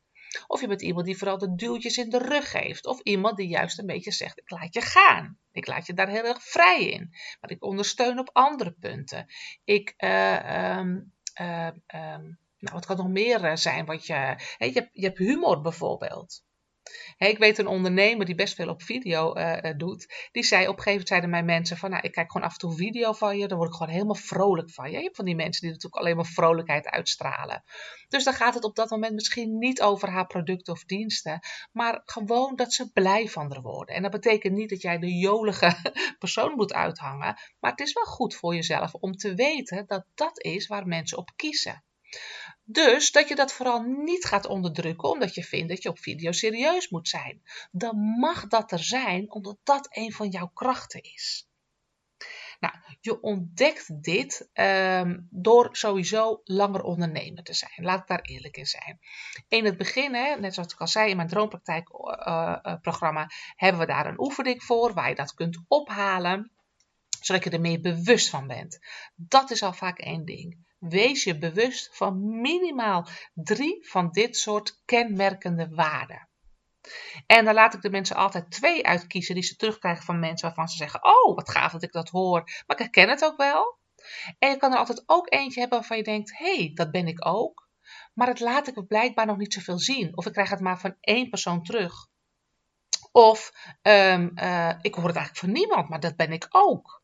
Of 0.46 0.60
je 0.60 0.66
bent 0.66 0.82
iemand 0.82 1.06
die 1.06 1.16
vooral 1.16 1.38
de 1.38 1.54
duwtjes 1.54 1.98
in 1.98 2.10
de 2.10 2.18
rug 2.18 2.50
geeft. 2.50 2.86
Of 2.86 3.00
iemand 3.00 3.36
die 3.36 3.48
juist 3.48 3.78
een 3.78 3.86
beetje 3.86 4.10
zegt, 4.10 4.38
ik 4.38 4.50
laat 4.50 4.74
je 4.74 4.80
gaan. 4.80 5.38
Ik 5.52 5.66
laat 5.66 5.86
je 5.86 5.94
daar 5.94 6.08
heel 6.08 6.24
erg 6.24 6.42
vrij 6.42 6.84
in. 6.84 7.08
Maar 7.40 7.50
ik 7.50 7.64
ondersteun 7.64 8.18
op 8.18 8.30
andere 8.32 8.70
punten. 8.70 9.26
Ik, 9.64 9.94
uh, 9.98 10.76
um, 10.78 11.12
uh, 11.40 11.66
um, 11.66 12.38
nou 12.58 12.74
wat 12.74 12.86
kan 12.86 12.96
nog 12.96 13.08
meer 13.08 13.58
zijn? 13.58 13.84
Wat 13.84 14.06
je, 14.06 14.14
hè, 14.56 14.64
je, 14.66 14.88
je 14.92 15.06
hebt 15.06 15.18
humor 15.18 15.60
bijvoorbeeld 15.60 16.42
ik 17.16 17.38
weet 17.38 17.58
een 17.58 17.66
ondernemer 17.66 18.26
die 18.26 18.34
best 18.34 18.54
veel 18.54 18.68
op 18.68 18.82
video 18.82 19.36
uh, 19.36 19.58
doet. 19.76 20.28
Die 20.32 20.42
zei 20.42 20.68
op 20.68 20.76
een 20.76 20.82
gegeven 20.82 20.90
moment 20.90 21.08
zeiden 21.08 21.30
mijn 21.30 21.44
mensen 21.44 21.76
van 21.76 21.90
nou, 21.90 22.02
ik 22.02 22.12
kijk 22.12 22.32
gewoon 22.32 22.46
af 22.46 22.52
en 22.52 22.58
toe 22.58 22.76
video 22.76 23.12
van 23.12 23.38
je. 23.38 23.48
Dan 23.48 23.56
word 23.56 23.70
ik 23.70 23.76
gewoon 23.76 23.92
helemaal 23.92 24.14
vrolijk 24.14 24.70
van 24.70 24.90
je. 24.90 24.96
Je 24.96 25.02
hebt 25.02 25.16
van 25.16 25.24
die 25.24 25.34
mensen 25.34 25.62
die 25.62 25.70
natuurlijk 25.70 26.02
alleen 26.02 26.16
maar 26.16 26.24
vrolijkheid 26.24 26.86
uitstralen. 26.86 27.62
Dus 28.08 28.24
dan 28.24 28.34
gaat 28.34 28.54
het 28.54 28.64
op 28.64 28.76
dat 28.76 28.90
moment 28.90 29.14
misschien 29.14 29.58
niet 29.58 29.82
over 29.82 30.08
haar 30.08 30.26
producten 30.26 30.72
of 30.72 30.84
diensten. 30.84 31.40
Maar 31.72 32.02
gewoon 32.04 32.56
dat 32.56 32.72
ze 32.72 32.92
blij 32.92 33.28
van 33.28 33.52
er 33.52 33.62
worden. 33.62 33.94
En 33.94 34.02
dat 34.02 34.10
betekent 34.10 34.54
niet 34.54 34.70
dat 34.70 34.82
jij 34.82 34.98
de 34.98 35.18
jolige 35.18 35.76
persoon 36.18 36.52
moet 36.54 36.72
uithangen. 36.72 37.36
Maar 37.60 37.70
het 37.70 37.80
is 37.80 37.92
wel 37.92 38.04
goed 38.04 38.34
voor 38.34 38.54
jezelf 38.54 38.94
om 38.94 39.12
te 39.12 39.34
weten 39.34 39.86
dat 39.86 40.04
dat 40.14 40.44
is 40.44 40.66
waar 40.66 40.86
mensen 40.86 41.18
op 41.18 41.30
kiezen. 41.36 41.84
Dus 42.72 43.12
dat 43.12 43.28
je 43.28 43.34
dat 43.34 43.52
vooral 43.52 43.82
niet 43.82 44.24
gaat 44.24 44.46
onderdrukken 44.46 45.08
omdat 45.08 45.34
je 45.34 45.44
vindt 45.44 45.68
dat 45.68 45.82
je 45.82 45.88
op 45.88 45.98
video 45.98 46.32
serieus 46.32 46.88
moet 46.88 47.08
zijn. 47.08 47.42
Dan 47.70 47.96
mag 47.96 48.46
dat 48.46 48.72
er 48.72 48.84
zijn 48.84 49.30
omdat 49.30 49.58
dat 49.62 49.88
een 49.90 50.12
van 50.12 50.28
jouw 50.28 50.50
krachten 50.54 51.02
is. 51.02 51.46
Nou, 52.60 52.74
je 53.00 53.20
ontdekt 53.20 54.02
dit 54.02 54.48
um, 54.54 55.28
door 55.30 55.68
sowieso 55.72 56.40
langer 56.44 56.82
ondernemer 56.82 57.42
te 57.42 57.54
zijn. 57.54 57.72
Laat 57.76 58.00
ik 58.00 58.06
daar 58.06 58.20
eerlijk 58.20 58.56
in 58.56 58.66
zijn. 58.66 58.98
In 59.48 59.64
het 59.64 59.76
begin, 59.76 60.14
hè, 60.14 60.36
net 60.36 60.54
zoals 60.54 60.72
ik 60.72 60.80
al 60.80 60.88
zei 60.88 61.10
in 61.10 61.16
mijn 61.16 61.28
droompraktijkprogramma, 61.28 63.20
uh, 63.20 63.26
uh, 63.26 63.36
hebben 63.56 63.80
we 63.80 63.86
daar 63.86 64.06
een 64.06 64.20
oefening 64.20 64.62
voor 64.62 64.94
waar 64.94 65.08
je 65.08 65.14
dat 65.14 65.34
kunt 65.34 65.60
ophalen, 65.68 66.50
zodat 67.20 67.44
je 67.44 67.50
er 67.50 67.60
meer 67.60 67.80
bewust 67.80 68.28
van 68.28 68.46
bent. 68.46 68.78
Dat 69.14 69.50
is 69.50 69.62
al 69.62 69.72
vaak 69.72 69.98
één 69.98 70.24
ding. 70.24 70.61
Wees 70.88 71.24
je 71.24 71.38
bewust 71.38 71.96
van 71.96 72.40
minimaal 72.40 73.06
drie 73.34 73.88
van 73.88 74.10
dit 74.10 74.36
soort 74.36 74.82
kenmerkende 74.84 75.68
waarden. 75.68 76.28
En 77.26 77.44
dan 77.44 77.54
laat 77.54 77.74
ik 77.74 77.82
de 77.82 77.90
mensen 77.90 78.16
altijd 78.16 78.50
twee 78.50 78.86
uitkiezen 78.86 79.34
die 79.34 79.44
ze 79.44 79.56
terugkrijgen 79.56 80.04
van 80.04 80.18
mensen 80.18 80.46
waarvan 80.46 80.68
ze 80.68 80.76
zeggen: 80.76 81.04
Oh, 81.04 81.36
wat 81.36 81.50
gaaf 81.50 81.72
dat 81.72 81.82
ik 81.82 81.92
dat 81.92 82.08
hoor, 82.08 82.40
maar 82.40 82.76
ik 82.76 82.78
herken 82.78 83.08
het 83.08 83.24
ook 83.24 83.36
wel. 83.36 83.78
En 84.38 84.50
je 84.50 84.56
kan 84.56 84.72
er 84.72 84.78
altijd 84.78 85.02
ook 85.06 85.32
eentje 85.32 85.60
hebben 85.60 85.78
waarvan 85.78 85.96
je 85.96 86.02
denkt: 86.02 86.38
hey, 86.38 86.70
dat 86.74 86.90
ben 86.90 87.06
ik 87.06 87.26
ook. 87.26 87.68
Maar 88.14 88.26
het 88.26 88.40
laat 88.40 88.66
ik 88.66 88.86
blijkbaar 88.86 89.26
nog 89.26 89.36
niet 89.36 89.52
zoveel 89.52 89.78
zien. 89.78 90.16
Of 90.16 90.26
ik 90.26 90.32
krijg 90.32 90.50
het 90.50 90.60
maar 90.60 90.80
van 90.80 90.96
één 91.00 91.28
persoon 91.28 91.62
terug. 91.62 92.08
Of 93.12 93.52
um, 93.82 94.32
uh, 94.34 94.72
ik 94.80 94.94
hoor 94.94 95.06
het 95.06 95.16
eigenlijk 95.16 95.36
van 95.36 95.52
niemand, 95.52 95.88
maar 95.88 96.00
dat 96.00 96.16
ben 96.16 96.32
ik 96.32 96.46
ook. 96.50 97.01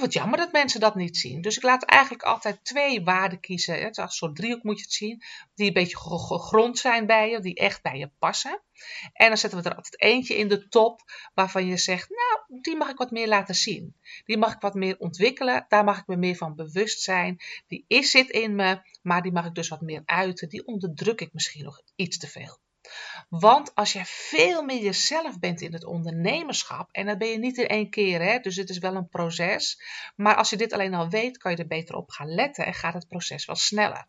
Wat 0.00 0.12
jammer 0.12 0.38
dat 0.38 0.52
mensen 0.52 0.80
dat 0.80 0.94
niet 0.94 1.16
zien. 1.16 1.40
Dus 1.40 1.56
ik 1.56 1.62
laat 1.62 1.84
eigenlijk 1.84 2.22
altijd 2.22 2.64
twee 2.64 3.04
waarden 3.04 3.40
kiezen. 3.40 3.82
Het 3.82 3.96
is 3.96 4.02
een 4.02 4.08
soort 4.08 4.36
driehoek 4.36 4.62
moet 4.62 4.78
je 4.78 4.82
het 4.82 4.92
zien. 4.92 5.22
Die 5.54 5.66
een 5.66 5.72
beetje 5.72 5.96
gegrond 5.96 6.78
zijn 6.78 7.06
bij 7.06 7.30
je. 7.30 7.40
Die 7.40 7.54
echt 7.54 7.82
bij 7.82 7.98
je 7.98 8.10
passen. 8.18 8.60
En 9.12 9.28
dan 9.28 9.36
zetten 9.38 9.62
we 9.62 9.68
er 9.68 9.76
altijd 9.76 10.00
eentje 10.00 10.36
in 10.36 10.48
de 10.48 10.68
top. 10.68 11.00
Waarvan 11.34 11.66
je 11.66 11.76
zegt, 11.76 12.08
nou, 12.08 12.62
die 12.62 12.76
mag 12.76 12.88
ik 12.88 12.98
wat 12.98 13.10
meer 13.10 13.28
laten 13.28 13.54
zien. 13.54 13.94
Die 14.24 14.38
mag 14.38 14.54
ik 14.54 14.60
wat 14.60 14.74
meer 14.74 14.98
ontwikkelen. 14.98 15.66
Daar 15.68 15.84
mag 15.84 15.98
ik 15.98 16.06
me 16.06 16.16
meer 16.16 16.36
van 16.36 16.54
bewust 16.54 17.02
zijn. 17.02 17.38
Die 17.66 17.84
is 17.88 18.10
zit 18.10 18.30
in 18.30 18.54
me. 18.54 18.80
Maar 19.02 19.22
die 19.22 19.32
mag 19.32 19.46
ik 19.46 19.54
dus 19.54 19.68
wat 19.68 19.80
meer 19.80 20.02
uiten. 20.04 20.48
Die 20.48 20.66
onderdruk 20.66 21.20
ik 21.20 21.32
misschien 21.32 21.64
nog 21.64 21.82
iets 21.96 22.18
te 22.18 22.26
veel. 22.26 22.58
Want 23.28 23.74
als 23.74 23.92
je 23.92 24.02
veel 24.04 24.62
meer 24.62 24.82
jezelf 24.82 25.38
bent 25.38 25.60
in 25.60 25.72
het 25.72 25.84
ondernemerschap, 25.84 26.88
en 26.92 27.06
dat 27.06 27.18
ben 27.18 27.28
je 27.28 27.38
niet 27.38 27.58
in 27.58 27.66
één 27.66 27.90
keer, 27.90 28.22
hè, 28.22 28.38
dus 28.38 28.56
het 28.56 28.68
is 28.68 28.78
wel 28.78 28.94
een 28.94 29.08
proces. 29.08 29.82
Maar 30.16 30.36
als 30.36 30.50
je 30.50 30.56
dit 30.56 30.72
alleen 30.72 30.94
al 30.94 31.08
weet, 31.08 31.38
kan 31.38 31.50
je 31.50 31.56
er 31.56 31.66
beter 31.66 31.94
op 31.94 32.10
gaan 32.10 32.34
letten 32.34 32.66
en 32.66 32.74
gaat 32.74 32.94
het 32.94 33.08
proces 33.08 33.44
wel 33.44 33.56
sneller. 33.56 34.06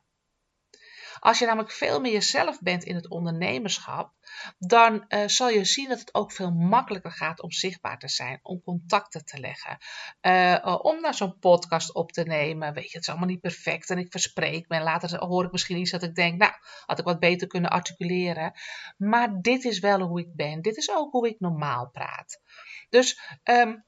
Als 1.19 1.39
je 1.39 1.45
namelijk 1.45 1.71
veel 1.71 1.99
meer 1.99 2.11
jezelf 2.11 2.59
bent 2.59 2.83
in 2.83 2.95
het 2.95 3.09
ondernemerschap, 3.09 4.13
dan 4.57 5.05
uh, 5.07 5.27
zal 5.27 5.49
je 5.49 5.65
zien 5.65 5.89
dat 5.89 5.99
het 5.99 6.13
ook 6.13 6.31
veel 6.31 6.51
makkelijker 6.51 7.11
gaat 7.11 7.41
om 7.41 7.51
zichtbaar 7.51 7.99
te 7.99 8.07
zijn, 8.07 8.39
om 8.41 8.61
contacten 8.61 9.25
te 9.25 9.39
leggen, 9.39 9.77
uh, 10.21 10.77
om 10.81 11.01
naar 11.01 11.13
zo'n 11.13 11.39
podcast 11.39 11.93
op 11.93 12.11
te 12.11 12.23
nemen. 12.23 12.73
Weet 12.73 12.91
je, 12.91 12.97
het 12.97 13.01
is 13.01 13.09
allemaal 13.09 13.27
niet 13.27 13.41
perfect 13.41 13.89
en 13.89 13.97
ik 13.97 14.11
verspreek 14.11 14.67
me 14.67 14.75
en 14.75 14.83
later 14.83 15.25
hoor 15.25 15.45
ik 15.45 15.51
misschien 15.51 15.77
iets 15.77 15.91
dat 15.91 16.03
ik 16.03 16.15
denk, 16.15 16.39
nou, 16.39 16.53
had 16.85 16.99
ik 16.99 17.05
wat 17.05 17.19
beter 17.19 17.47
kunnen 17.47 17.69
articuleren. 17.69 18.53
Maar 18.97 19.41
dit 19.41 19.63
is 19.63 19.79
wel 19.79 20.01
hoe 20.01 20.19
ik 20.19 20.35
ben. 20.35 20.61
Dit 20.61 20.77
is 20.77 20.91
ook 20.91 21.11
hoe 21.11 21.27
ik 21.27 21.39
normaal 21.39 21.89
praat. 21.89 22.41
Dus 22.89 23.19
um, 23.43 23.87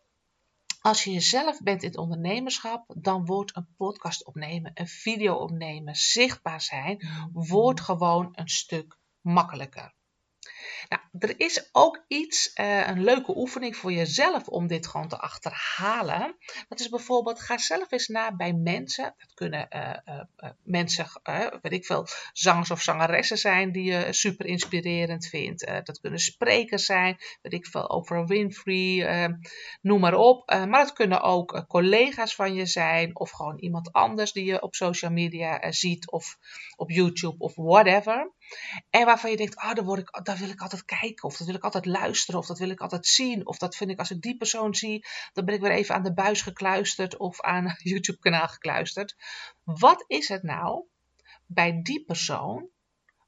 als 0.82 1.04
je 1.04 1.12
jezelf 1.12 1.62
bent 1.62 1.84
in 1.84 1.90
het 1.90 1.98
ondernemerschap, 1.98 2.94
dan 2.98 3.26
wordt 3.26 3.56
een 3.56 3.68
podcast 3.78 4.26
opnemen, 4.26 4.72
een 4.74 4.88
video 4.88 5.36
opnemen, 5.36 5.96
zichtbaar 5.96 6.62
zijn, 6.62 6.96
mm-hmm. 7.02 7.30
wordt 7.34 7.82
gewoon 7.82 8.30
een 8.32 8.50
stuk 8.50 8.98
makkelijker. 9.22 9.94
Nou, 10.89 11.01
er 11.20 11.39
is 11.39 11.70
ook 11.72 12.03
iets, 12.08 12.51
uh, 12.55 12.88
een 12.88 13.03
leuke 13.03 13.38
oefening 13.38 13.75
voor 13.75 13.91
jezelf 13.91 14.48
om 14.48 14.67
dit 14.67 14.88
gewoon 14.88 15.08
te 15.08 15.17
achterhalen. 15.17 16.36
Dat 16.67 16.79
is 16.79 16.89
bijvoorbeeld, 16.89 17.41
ga 17.41 17.58
zelf 17.58 17.91
eens 17.91 18.08
na 18.08 18.36
bij 18.36 18.53
mensen. 18.53 19.03
Dat 19.17 19.34
kunnen 19.34 19.67
uh, 19.70 19.93
uh, 20.38 20.50
mensen, 20.63 21.08
weet 21.62 21.72
ik 21.72 21.86
veel, 21.86 22.08
zangers 22.34 22.72
of 22.72 22.81
zangeressen 22.81 23.38
zijn 23.38 23.72
die 23.72 23.84
je 23.84 24.13
super 24.13 24.46
inspirerend 24.46 25.27
vindt. 25.27 25.65
dat 25.65 26.00
kunnen 26.00 26.20
sprekers 26.20 26.86
zijn, 26.86 27.17
weet 27.41 27.53
ik 27.53 27.65
veel, 27.65 27.84
Oprah 27.84 28.27
Winfrey, 28.27 29.29
noem 29.81 30.00
maar 30.00 30.15
op. 30.15 30.50
maar 30.50 30.79
het 30.79 30.93
kunnen 30.93 31.22
ook 31.22 31.65
collega's 31.67 32.36
van 32.36 32.53
je 32.53 32.65
zijn 32.65 33.15
of 33.15 33.31
gewoon 33.31 33.60
iemand 33.60 33.91
anders 33.91 34.31
die 34.31 34.46
je 34.46 34.62
op 34.62 34.75
social 34.75 35.12
media 35.12 35.72
ziet 35.72 36.12
of 36.12 36.38
op 36.75 36.89
YouTube 36.89 37.36
of 37.38 37.55
whatever. 37.55 38.31
En 38.89 39.05
waarvan 39.05 39.31
je 39.31 39.38
denkt, 39.38 39.55
oh, 39.55 39.74
daar, 39.74 39.84
word 39.84 40.00
ik, 40.00 40.20
daar 40.24 40.38
wil 40.38 40.50
ik 40.50 40.62
altijd 40.62 40.86
kijken, 40.86 41.24
of 41.24 41.38
dat 41.38 41.48
wil 41.48 41.55
ik 41.55 41.63
altijd 41.63 41.86
luisteren, 41.86 42.39
of 42.39 42.46
dat 42.46 42.60
wil 42.60 42.70
ik 42.70 42.79
altijd 42.79 43.05
zien, 43.05 43.48
of 43.48 43.58
dat 43.58 43.75
vind 43.75 43.91
ik 43.91 44.00
als 44.00 44.12
ik 44.12 44.22
die 44.22 44.38
persoon 44.38 44.75
zie, 44.75 45.05
dan 45.34 45.46
ben 45.46 45.55
ik 45.55 45.62
weer 45.62 45.72
even 45.72 45.96
aan 45.96 46.03
de 46.03 46.13
buis 46.13 46.41
gekluisterd 46.41 47.17
of 47.17 47.41
aan 47.41 47.75
YouTube-kanaal 47.91 48.48
gekluisterd. 48.48 49.15
Wat 49.63 50.03
is 50.08 50.27
het 50.27 50.43
nou 50.43 50.86
bij 51.46 51.81
die 51.81 52.05
persoon 52.05 52.70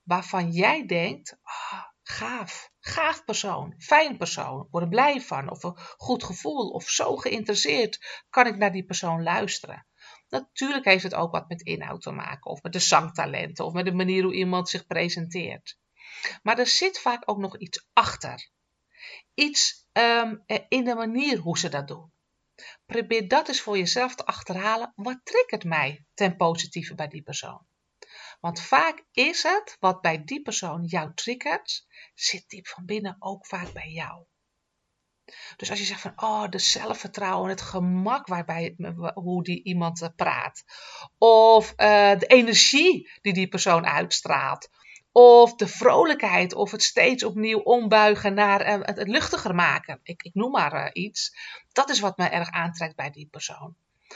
waarvan 0.03 0.51
jij 0.51 0.86
denkt, 0.86 1.38
oh, 1.44 1.84
gaaf, 2.03 2.72
gaaf 2.80 3.24
persoon, 3.24 3.74
fijn 3.77 4.18
persoon, 4.18 4.68
word 4.72 4.84
er 4.84 4.89
blij 4.89 5.22
van, 5.22 5.50
of 5.50 5.63
een 5.63 5.77
goed 5.77 6.24
gevoel, 6.24 6.70
of 6.70 6.89
zo 6.89 7.15
geïnteresseerd, 7.15 8.24
kan 8.30 8.48
ik 8.48 8.58
naar 8.58 8.72
die 8.72 8.86
persoon 8.86 9.24
luisteren. 9.24 9.86
Natuurlijk 10.34 10.86
heeft 10.86 11.04
het 11.04 11.13
ook 11.13 11.32
wat 11.32 11.50
met 11.50 11.62
inhoud 11.62 12.02
te 12.02 12.12
maken, 12.12 12.52
of 12.52 12.62
met 12.62 12.74
de 12.74 12.80
zangtalenten, 12.80 13.66
of 13.66 13.74
met 13.74 13.86
de 13.86 13.94
manier 13.94 14.24
hoe 14.24 14.34
iemand 14.34 14.70
zich 14.70 14.88
presenteert. 14.88 15.78
Maar 16.44 16.60
er 16.60 16.68
zit 16.68 17.00
vaak 17.00 17.24
ook 17.25 17.38
nog 17.38 17.58
iets 17.58 17.88
achter. 17.94 18.50
Iets 19.34 19.88
um, 19.92 20.44
in 20.68 20.84
de 20.84 20.96
manier 20.96 21.38
hoe 21.38 21.58
ze 21.58 21.70
dat 21.70 21.88
doen. 21.88 22.12
Probeer 22.86 23.28
dat 23.28 23.48
eens 23.48 23.62
voor 23.62 23.78
jezelf 23.78 24.16
te 24.16 24.25
achterhalen. 24.25 24.94
Wat 24.96 25.20
triggert 25.24 25.63
mij 25.63 26.06
ten 26.13 26.36
positieve 26.36 26.96
bij 26.96 27.08
die 27.08 27.24
persoon? 27.24 27.66
Want 28.40 28.62
vaak 28.62 29.04
is 29.12 29.44
het 29.44 29.78
wat 29.80 30.02
bij 30.02 30.24
die 30.24 30.42
persoon 30.42 30.84
jou 30.84 31.12
triggert, 31.13 31.86
zit 32.13 32.50
diep 32.50 32.68
van 32.68 32.86
binnen 32.86 33.16
ook 33.20 33.46
vaak 33.46 33.74
bij 33.74 33.90
jou. 33.90 34.25
Dus 35.56 35.70
als 35.70 35.80
je 35.80 35.86
zegt 35.86 36.02
van, 36.02 36.13
oh, 36.16 36.50
de 36.50 36.60
zelfvertrouwen, 36.60 37.50
het 37.50 37.62
gemak 37.62 38.28
waarbij, 38.28 38.75
hoe 39.13 39.44
die 39.44 39.63
iemand 39.63 40.02
eh, 40.02 40.10
praat. 40.16 40.63
Of 41.18 41.74
uh, 41.78 42.20
de 42.20 42.25
energie 42.28 43.12
die 43.22 43.34
die 43.34 43.48
persoon 43.48 43.86
uitstraalt. 43.86 44.70
Of 45.12 45.56
de 45.56 45.68
vrolijkheid, 45.68 46.54
of 46.54 46.72
het 46.72 46.84
steeds 46.84 47.24
opnieuw 47.24 47.60
ombuigen 47.60 48.34
naar 48.34 48.68
uh, 48.68 48.86
het, 48.86 49.08
luchtiger 49.08 49.56
maken. 49.56 50.00
Ik, 50.04 50.24
ik 50.24 50.34
noem 50.34 50.52
maar 50.52 50.94
iets. 50.94 51.36
Dat 51.72 51.90
is 51.90 52.00
wat 52.00 52.18
me 52.18 52.25
erg 52.25 52.50
aantrekt 52.50 52.96
bij 52.96 53.10
die 53.10 53.28
persoon. 53.32 53.75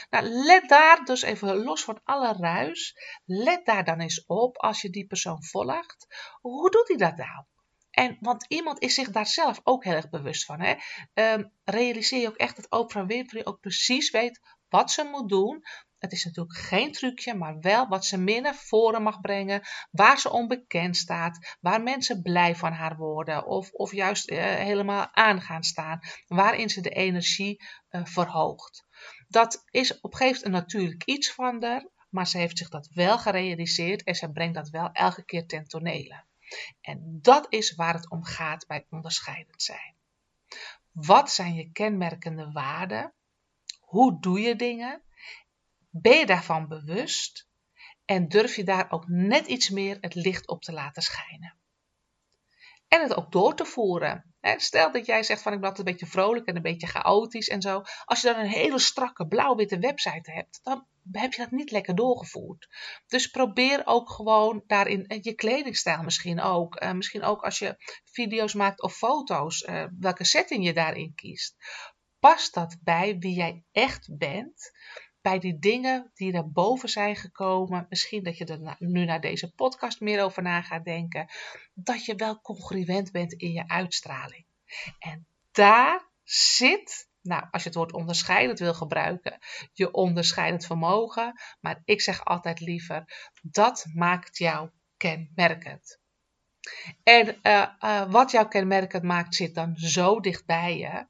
Nou, 0.10 0.26
let 0.26 0.70
daar 0.70 1.06
dus 1.06 1.22
even 1.22 1.64
los 1.64 1.84
van 1.84 2.00
alle 2.04 2.34
ruis. 2.34 2.96
Let 3.26 3.66
daar 3.66 3.84
dan 3.84 4.00
eens 4.00 4.26
op 4.26 4.58
als 4.58 4.82
je 4.82 4.90
die 4.90 5.08
persoon 5.08 5.44
volgt. 5.44 6.08
Hoe 6.42 6.72
doet 6.72 6.88
hij 6.88 6.98
dat 6.98 7.18
nou? 7.18 7.46
En, 7.98 8.18
want 8.20 8.46
iemand 8.48 8.80
is 8.80 8.94
zich 8.94 9.12
daar 9.12 9.28
zelf 9.28 9.60
ook 9.64 9.84
heel 9.84 9.94
erg 9.94 10.10
bewust 10.10 10.46
van. 10.46 10.60
Hè? 10.62 10.76
Um, 11.34 11.52
realiseer 11.64 12.22
je 12.22 12.28
ook 12.28 12.36
echt 12.36 12.56
dat 12.56 12.70
Oprah 12.70 13.08
Winfrey 13.08 13.46
ook 13.46 13.60
precies 13.60 14.12
weet 14.12 14.40
wat 14.70 14.92
ze 14.92 15.04
moet 15.04 15.30
doen. 15.30 15.64
Het 15.98 16.12
is 16.12 16.24
natuurlijk 16.26 16.58
geen 16.58 16.92
trucje, 16.92 17.34
maar 17.34 17.60
wel 17.60 17.88
wat 17.88 18.06
ze 18.06 18.18
meer 18.18 18.42
naar 18.42 18.56
voren 18.56 19.02
mag 19.02 19.20
brengen. 19.22 19.62
Waar 19.92 20.20
ze 20.20 20.32
onbekend 20.32 20.98
staat. 20.98 21.58
Waar 21.60 21.84
mensen 21.84 22.22
blij 22.22 22.56
van 22.56 22.72
haar 22.72 22.98
worden. 22.98 23.46
Of, 23.46 23.72
of 23.72 23.92
juist 23.92 24.30
uh, 24.30 24.44
helemaal 24.44 25.08
aan 25.14 25.42
gaan 25.42 25.64
staan. 25.64 26.00
Waarin 26.28 26.70
ze 26.70 26.82
de 26.82 26.90
energie 26.90 27.64
uh, 27.90 28.06
verhoogt. 28.06 28.86
Dat 29.28 29.64
is 29.70 30.00
op 30.00 30.20
een 30.20 30.52
natuurlijk 30.52 31.04
iets 31.04 31.34
van 31.34 31.64
haar. 31.64 31.88
Maar 32.10 32.28
ze 32.28 32.38
heeft 32.38 32.58
zich 32.58 32.70
dat 32.70 32.90
wel 32.94 33.18
gerealiseerd. 33.18 34.04
En 34.04 34.16
ze 34.16 34.32
brengt 34.32 34.56
dat 34.56 34.70
wel 34.70 34.90
elke 34.92 35.26
keer 35.26 35.46
ten 35.46 35.68
tonele. 35.68 36.26
En 36.82 37.20
dat 37.22 37.46
is 37.50 37.76
waar 37.76 37.94
het 37.94 38.10
om 38.10 38.24
gaat 38.24 38.68
bij 38.68 38.86
onderscheidend 38.90 39.62
zijn. 39.62 39.96
Wat 40.92 41.32
zijn 41.32 41.54
je 41.54 41.72
kenmerkende 41.72 42.52
waarden? 42.52 43.14
Hoe 43.80 44.20
doe 44.20 44.40
je 44.40 44.56
dingen? 44.56 45.02
Ben 45.90 46.18
je 46.18 46.26
daarvan 46.26 46.68
bewust? 46.68 47.48
En 48.06 48.28
durf 48.28 48.56
je 48.56 48.64
daar 48.64 48.92
ook 48.92 49.08
net 49.08 49.48
iets 49.48 49.70
meer 49.70 49.98
het 50.02 50.16
licht 50.16 50.48
op 50.48 50.62
te 50.62 50.74
laten 50.74 51.02
schijnen? 51.02 51.56
En 52.88 53.02
het 53.02 53.16
ook 53.16 53.32
door 53.32 53.56
te 53.56 53.66
voeren. 53.66 54.36
Stel 54.42 54.92
dat 54.92 55.06
jij 55.06 55.24
zegt 55.24 55.42
van 55.42 55.54
ik 55.54 55.60
ben 55.60 55.70
altijd 55.70 55.88
een 55.88 55.94
beetje 55.94 56.12
vrolijk 56.12 56.46
en 56.46 56.56
een 56.56 56.62
beetje 56.62 56.88
chaotisch 56.88 57.50
en 57.50 57.62
zo. 57.62 57.84
Als 58.06 58.22
je 58.22 58.28
dan 58.28 58.40
een 58.40 58.50
hele 58.50 58.80
strakke 58.80 59.28
blauw-witte 59.28 59.80
website 59.80 60.32
hebt, 60.32 60.60
dan 60.64 60.86
heb 61.12 61.34
je 61.34 61.42
dat 61.42 61.52
niet 61.52 61.72
lekker 61.72 61.96
doorgevoerd. 61.96 62.68
Dus 63.08 63.28
probeer 63.28 63.82
ook 63.86 64.10
gewoon 64.10 64.64
daarin 64.68 65.08
eh, 65.08 65.22
je 65.22 65.34
kledingstijl 65.34 66.04
misschien 66.04 66.42
ook. 66.42 66.84
Uh, 66.84 66.92
misschien 66.92 67.24
ook 67.24 67.42
als 67.44 67.60
je 67.60 67.76
video's 68.06 68.54
maakt 68.54 68.82
of 68.82 68.96
foto's, 68.96 69.62
uh, 69.62 69.86
welke 70.00 70.24
setting 70.24 70.66
je 70.66 70.74
daarin 70.74 71.16
kiest. 71.16 71.56
Pas 72.20 72.52
dat 72.52 72.78
bij 72.84 73.18
wie 73.18 73.36
jij 73.36 73.64
echt 73.72 74.18
bent 74.18 74.72
bij 75.22 75.40
die 75.40 75.60
dingen 75.60 76.12
die 76.14 76.32
naar 76.32 76.50
boven 76.50 76.90
zijn 76.90 77.16
gekomen, 77.16 77.86
misschien 77.90 78.24
dat 78.24 78.38
je 78.38 78.46
er 78.46 78.76
nu 78.80 79.06
naar 79.06 79.22
deze 79.22 79.54
podcast 79.54 80.00
meer 80.00 80.24
over 80.24 80.44
na 80.44 80.62
gaat 80.62 80.86
denken, 80.86 81.28
dat 81.74 82.06
je 82.06 82.16
wel 82.16 82.42
congruent 82.42 83.12
bent 83.12 83.34
in 83.34 83.52
je 83.52 83.68
uitstraling. 83.68 84.46
En 85.00 85.28
daar 85.52 86.10
zit, 86.24 87.07
nou, 87.28 87.46
als 87.52 87.64
je 87.64 87.70
het 87.70 87.78
woord 87.78 87.94
onderscheidend 87.94 88.60
wil 88.60 88.74
gebruiken, 88.74 89.38
je 89.74 89.92
onderscheidend 89.92 90.66
vermogen, 90.66 91.42
maar 91.60 91.82
ik 91.86 92.02
zeg 92.02 92.26
altijd 92.26 92.60
liever, 92.60 93.32
dat 93.42 93.86
maakt 93.94 94.38
jou 94.38 94.70
kenmerkend. 94.98 96.00
En 97.04 97.38
uh, 97.44 97.68
uh, 97.80 98.12
wat 98.12 98.32
jou 98.32 98.48
kenmerkend 98.48 99.04
maakt, 99.04 99.36
zit 99.36 99.56
dan 99.56 99.76
zo 99.76 100.20
dicht 100.20 100.46
bij 100.46 100.78
je, 100.78 101.08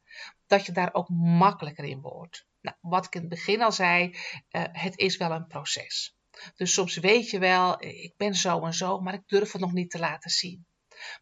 dat 0.48 0.66
je 0.66 0.72
daar 0.72 0.94
ook 0.94 1.10
makkelijker 1.10 1.84
in 1.84 2.02
wordt. 2.02 2.48
Nou, 2.62 2.78
wat 2.82 3.06
ik 3.06 3.16
in 3.16 3.20
het 3.20 3.30
begin 3.30 3.62
al 3.62 3.72
zei, 3.72 4.10
uh, 4.10 4.64
het 4.72 4.98
is 4.98 5.18
wel 5.18 5.32
een 5.32 5.48
proces. 5.48 6.18
Dus 6.56 6.74
soms 6.74 6.98
weet 6.98 7.30
je 7.30 7.40
wel, 7.40 7.84
ik 7.84 8.14
ben 8.18 8.36
zo 8.36 8.66
en 8.66 8.74
zo, 8.74 9.00
maar 9.00 9.14
ik 9.14 9.28
durf 9.28 9.52
het 9.52 9.62
nog 9.62 9.74
niet 9.74 9.90
te 9.90 10.00
laten 10.00 10.30
zien. 10.30 10.66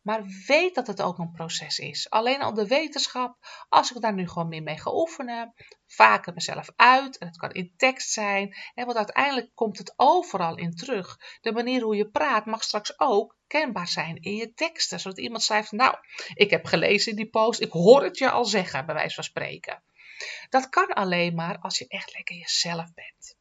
Maar 0.02 0.24
weet 0.48 0.76
dat 0.76 0.88
het 0.88 1.02
ook 1.02 1.18
een 1.18 1.32
proces 1.32 1.80
is. 1.80 2.10
Alleen 2.10 2.42
al 2.42 2.54
de 2.54 2.68
wetenschap, 2.68 3.38
als 3.70 3.92
ik 3.92 4.02
daar 4.02 4.14
nu 4.14 4.28
gewoon 4.28 4.48
meer 4.48 4.64
mee 4.64 4.80
ga 4.80 4.94
oefenen, 4.94 5.54
vaker 5.88 6.34
mezelf 6.34 6.70
uit, 6.76 7.18
en 7.18 7.28
het 7.28 7.38
kan 7.38 7.52
in 7.52 7.74
tekst 7.78 8.12
zijn, 8.12 8.56
en 8.74 8.86
want 8.86 8.98
uiteindelijk 8.98 9.50
komt 9.54 9.78
het 9.78 9.94
overal 9.96 10.58
in 10.58 10.76
terug. 10.76 11.20
De 11.42 11.52
manier 11.52 11.82
hoe 11.82 11.96
je 11.96 12.10
praat 12.10 12.46
mag 12.46 12.64
straks 12.64 13.00
ook 13.00 13.38
kenbaar 13.48 13.88
zijn 13.88 14.22
in 14.22 14.36
je 14.36 14.54
teksten, 14.54 15.00
zodat 15.00 15.20
iemand 15.20 15.44
schrijft, 15.44 15.72
nou, 15.72 15.96
ik 16.34 16.50
heb 16.50 16.66
gelezen 16.66 17.12
in 17.12 17.18
die 17.18 17.30
post, 17.30 17.62
ik 17.62 17.72
hoor 17.72 18.04
het 18.04 18.18
je 18.18 18.30
al 18.30 18.46
zeggen, 18.46 18.86
bij 18.86 18.96
wijze 18.96 19.16
van 19.16 19.24
spreken. 19.24 19.84
Dat 20.50 20.70
kan 20.70 20.88
alleen 20.88 21.36
maar 21.36 21.60
als 21.60 21.78
je 21.78 21.88
echt 21.88 22.14
lekker 22.14 22.36
jezelf 22.36 22.94
bent. 22.94 23.38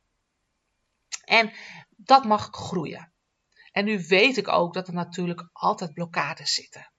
En 1.24 1.52
dat 1.96 2.24
mag 2.24 2.48
groeien. 2.50 3.13
En 3.74 3.84
nu 3.84 4.04
weet 4.08 4.36
ik 4.36 4.48
ook 4.48 4.74
dat 4.74 4.88
er 4.88 4.94
natuurlijk 4.94 5.48
altijd 5.52 5.94
blokkades 5.94 6.54
zitten. 6.54 6.92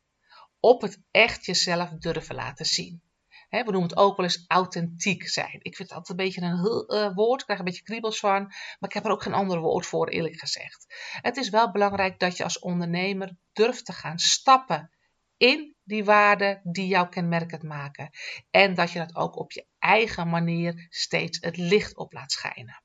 Op 0.60 0.82
het 0.82 1.02
echt 1.12 1.46
jezelf 1.46 1.90
durven 1.90 2.36
laten 2.36 2.66
zien. 2.66 3.02
we 3.50 3.64
noemen 3.64 3.82
het 3.82 3.98
ook 3.98 4.18
wel 4.18 4.26
eens 4.26 4.46
authentiek 4.48 5.28
zijn. 5.28 5.60
Ik 5.62 5.76
vind 5.76 5.90
altijd 5.92 6.10
een 6.10 6.26
beetje 6.26 6.42
een 6.42 6.96
uh, 6.98 7.16
woord, 7.16 7.40
ik 7.40 7.46
krijg 7.46 7.60
een 7.60 7.66
beetje 7.66 7.84
kriebels 7.84 8.20
van, 8.20 8.44
maar 8.44 8.90
ik 8.90 8.94
heb 8.94 9.06
er 9.06 9.12
ook 9.12 9.22
geen 9.22 9.34
ander 9.34 9.60
woord 9.60 9.86
voor, 9.86 10.08
eerlijk 10.08 10.40
gezegd. 10.40 10.86
Het 11.22 11.38
is 11.38 11.50
wel 11.50 11.72
belangrijk 11.72 12.20
dat 12.20 12.38
je 12.38 12.44
als 12.44 12.60
ondernemer 12.60 13.36
durft 13.54 13.86
te 13.86 13.94
gaan 13.94 14.20
stappen 14.20 14.92
in 15.38 15.76
die 15.84 16.04
waarden 16.04 16.62
die 16.64 16.88
jou 16.88 17.10
kenmerkend 17.10 17.64
maken. 17.64 18.10
En 18.52 18.74
dat 18.74 18.92
je 18.92 19.00
dat 19.00 19.16
ook 19.16 19.36
op 19.36 19.52
je 19.52 19.66
eigen 19.80 20.30
manier 20.30 20.88
steeds 20.90 21.38
het 21.42 21.58
licht 21.58 21.98
op 21.98 22.14
laat 22.14 22.32
schijnen. 22.32 22.84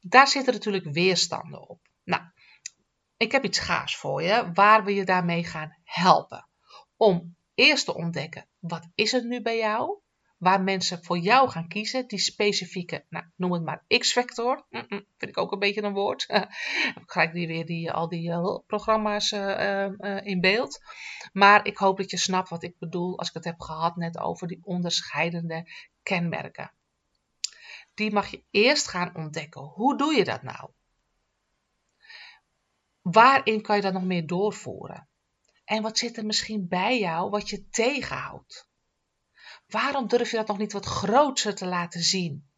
Daar 0.00 0.28
zitten 0.28 0.52
natuurlijk 0.52 0.92
weerstanden 0.92 1.68
op. 1.68 1.80
Nou, 2.04 2.22
ik 3.16 3.32
heb 3.32 3.44
iets 3.44 3.58
gaafs 3.58 3.96
voor 3.96 4.22
je 4.22 4.50
waar 4.54 4.84
we 4.84 4.94
je 4.94 5.04
daarmee 5.04 5.44
gaan 5.44 5.76
helpen. 5.84 6.48
Om 6.96 7.36
eerst 7.54 7.84
te 7.84 7.94
ontdekken, 7.94 8.48
wat 8.58 8.88
is 8.94 9.12
het 9.12 9.24
nu 9.24 9.42
bij 9.42 9.58
jou? 9.58 10.00
Waar 10.36 10.62
mensen 10.62 11.04
voor 11.04 11.18
jou 11.18 11.48
gaan 11.48 11.68
kiezen, 11.68 12.06
die 12.06 12.18
specifieke, 12.18 13.04
nou, 13.08 13.24
noem 13.36 13.52
het 13.52 13.64
maar 13.64 13.84
X-factor. 13.98 14.66
vind 15.18 15.30
ik 15.30 15.38
ook 15.38 15.52
een 15.52 15.58
beetje 15.58 15.82
een 15.82 15.92
woord. 15.92 16.26
Krijg 17.06 17.32
die 17.32 17.46
weer 17.46 17.66
die, 17.66 17.92
al 17.92 18.08
die 18.08 18.28
uh, 18.28 18.58
programma's 18.66 19.32
uh, 19.32 19.88
uh, 19.98 20.26
in 20.26 20.40
beeld. 20.40 20.78
Maar 21.32 21.66
ik 21.66 21.76
hoop 21.76 21.96
dat 21.96 22.10
je 22.10 22.16
snapt 22.16 22.48
wat 22.48 22.62
ik 22.62 22.78
bedoel 22.78 23.18
als 23.18 23.28
ik 23.28 23.34
het 23.34 23.44
heb 23.44 23.60
gehad 23.60 23.96
net 23.96 24.18
over 24.18 24.48
die 24.48 24.60
onderscheidende 24.62 25.70
kenmerken. 26.02 26.72
Die 27.94 28.12
mag 28.12 28.28
je 28.28 28.44
eerst 28.50 28.88
gaan 28.88 29.14
ontdekken. 29.14 29.62
Hoe 29.62 29.96
doe 29.96 30.14
je 30.14 30.24
dat 30.24 30.42
nou? 30.42 30.70
Waarin 33.10 33.62
kan 33.62 33.76
je 33.76 33.82
dat 33.82 33.92
nog 33.92 34.04
meer 34.04 34.26
doorvoeren? 34.26 35.08
En 35.64 35.82
wat 35.82 35.98
zit 35.98 36.16
er 36.16 36.26
misschien 36.26 36.68
bij 36.68 36.98
jou 36.98 37.30
wat 37.30 37.48
je 37.48 37.68
tegenhoudt? 37.68 38.68
Waarom 39.66 40.08
durf 40.08 40.30
je 40.30 40.36
dat 40.36 40.46
nog 40.46 40.58
niet 40.58 40.72
wat 40.72 40.84
groter 40.84 41.54
te 41.54 41.66
laten 41.66 42.00
zien? 42.00 42.50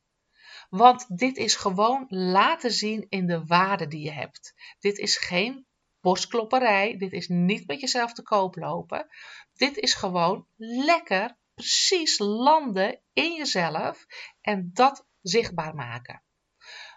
Want 0.69 1.19
dit 1.19 1.37
is 1.37 1.57
gewoon 1.57 2.07
laten 2.09 2.73
zien 2.73 3.07
in 3.09 3.27
de 3.27 3.45
waarde 3.45 3.87
die 3.89 4.05
je 4.05 4.11
hebt. 4.11 4.55
Dit 4.79 4.99
is 4.99 5.17
geen 5.17 5.67
borstklopperij. 6.01 6.97
Dit 6.99 7.13
is 7.13 7.29
niet 7.29 7.67
met 7.67 7.81
jezelf 7.81 8.13
te 8.13 8.23
koop 8.23 8.57
lopen. 8.57 9.07
Dit 9.55 9.77
is 9.77 9.95
gewoon 9.95 10.47
lekker 10.57 11.37
precies 11.55 12.19
landen 12.19 13.01
in 13.13 13.35
jezelf 13.35 14.07
en 14.41 14.71
dat 14.73 15.07
zichtbaar 15.23 15.75
maken. 15.75 16.23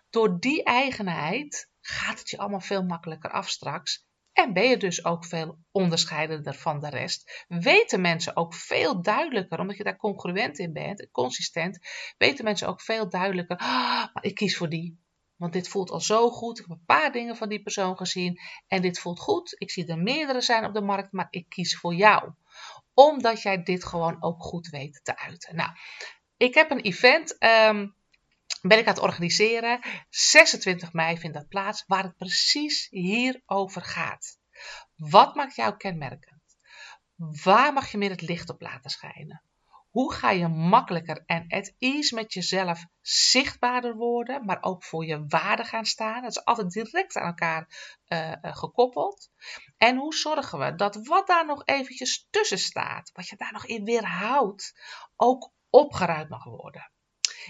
Door 0.10 0.40
die 0.40 0.64
eigenheid 0.64 1.71
gaat 1.82 2.20
het 2.20 2.30
je 2.30 2.38
allemaal 2.38 2.60
veel 2.60 2.84
makkelijker 2.84 3.32
af 3.32 3.50
straks. 3.50 4.06
En 4.34 4.54
ben 4.54 4.70
je 4.70 4.78
dus 4.78 5.06
ook 5.06 5.26
veel 5.26 5.58
onderscheidender 5.72 6.54
van 6.54 6.80
de 6.80 6.90
rest. 6.90 7.46
Weten 7.48 8.02
mensen 8.02 8.36
ook 8.36 8.54
veel 8.54 9.02
duidelijker, 9.02 9.60
omdat 9.60 9.78
je 9.78 9.84
daar 9.84 9.98
congruent 9.98 10.60
in 10.60 10.74
bent, 10.74 11.08
consistent, 11.12 11.80
weten 12.18 12.44
mensen 12.44 12.68
ook 12.68 12.82
veel 12.82 13.10
duidelijker, 13.10 13.58
ah, 13.58 14.06
maar 14.14 14.24
ik 14.24 14.36
kies 14.36 14.58
voor 14.58 14.70
die. 14.70 15.00
Want 15.36 15.54
dit 15.54 15.68
voelt 15.68 15.90
al 15.90 16.02
zo 16.02 16.30
goed. 16.30 16.60
Ik 16.60 16.66
heb 16.68 16.78
een 16.78 16.86
paar 16.86 17.12
dingen 17.12 17.36
van 17.36 17.50
die 17.50 17.62
persoon 17.62 17.98
gezien 17.98 18.40
en 18.68 18.82
dit 18.82 19.00
voelt 19.00 19.20
goed. 19.20 19.56
Ik 19.58 19.72
zie 19.72 19.88
er 19.88 19.98
meerdere 19.98 20.42
zijn 20.42 20.66
op 20.66 20.74
de 20.74 20.82
markt, 20.82 21.12
maar 21.12 21.28
ik 21.30 21.50
kies 21.50 21.78
voor 21.78 21.94
jou. 21.94 22.32
Omdat 22.94 23.42
jij 23.42 23.64
dit 23.64 23.86
gewoon 23.86 24.24
ook 24.24 24.44
goed 24.44 24.68
weet 24.68 25.00
te 25.04 25.18
uiten. 25.18 25.56
Nou, 25.56 25.70
ik 26.38 26.54
heb 26.54 26.72
een 26.72 26.82
event. 26.82 27.38
Ehm, 27.38 27.88
ben 28.62 28.78
ik 28.78 28.88
aan 28.88 28.94
het 28.94 29.04
organiseren. 29.04 29.80
26 30.10 30.94
mei 30.94 31.18
vindt 31.18 31.38
dat 31.38 31.48
plaats, 31.48 31.84
waar 31.88 32.04
het 32.04 32.18
precies 32.18 32.88
hierover 32.90 33.82
gaat. 33.82 34.38
Wat 34.96 35.36
maakt 35.36 35.56
jou 35.56 35.78
kenmerkend? 35.78 36.42
Waar 37.44 37.74
mag 37.74 37.92
je 37.92 37.98
meer 37.98 38.10
het 38.10 38.22
licht 38.22 38.50
op 38.50 38.62
laten 38.62 38.90
schijnen? 38.90 39.44
Hoe 39.90 40.14
ga 40.14 40.30
je 40.30 40.48
makkelijker 40.48 41.24
en 41.26 41.46
at 41.48 41.74
ease 41.78 42.16
met 42.16 42.34
jezelf 42.34 42.86
zichtbaarder 43.02 43.96
worden, 43.96 44.46
maar 44.46 44.58
ook 44.62 44.84
voor 44.84 45.06
je 45.06 45.26
waarde 45.28 45.64
gaan 45.64 45.86
staan? 45.86 46.22
Dat 46.22 46.32
is 46.32 46.46
altijd 46.46 46.72
direct 46.72 47.16
aan 47.16 47.28
elkaar 47.28 47.68
uh, 48.08 48.32
gekoppeld. 48.42 49.30
En 49.78 49.98
hoe 49.98 50.16
zorgen 50.16 50.60
we 50.60 50.76
dat 50.76 50.96
wat 51.08 51.28
daar 51.28 51.46
nog 51.46 51.66
eventjes 51.66 52.28
tussen 52.30 52.60
staat, 52.60 53.12
wat 53.14 53.28
je 53.28 53.36
daar 53.36 53.52
nog 53.52 53.66
in 53.66 53.84
weerhoudt, 53.84 54.80
ook 55.16 55.52
opgeruimd 55.70 56.30
mag 56.30 56.44
worden? 56.44 56.92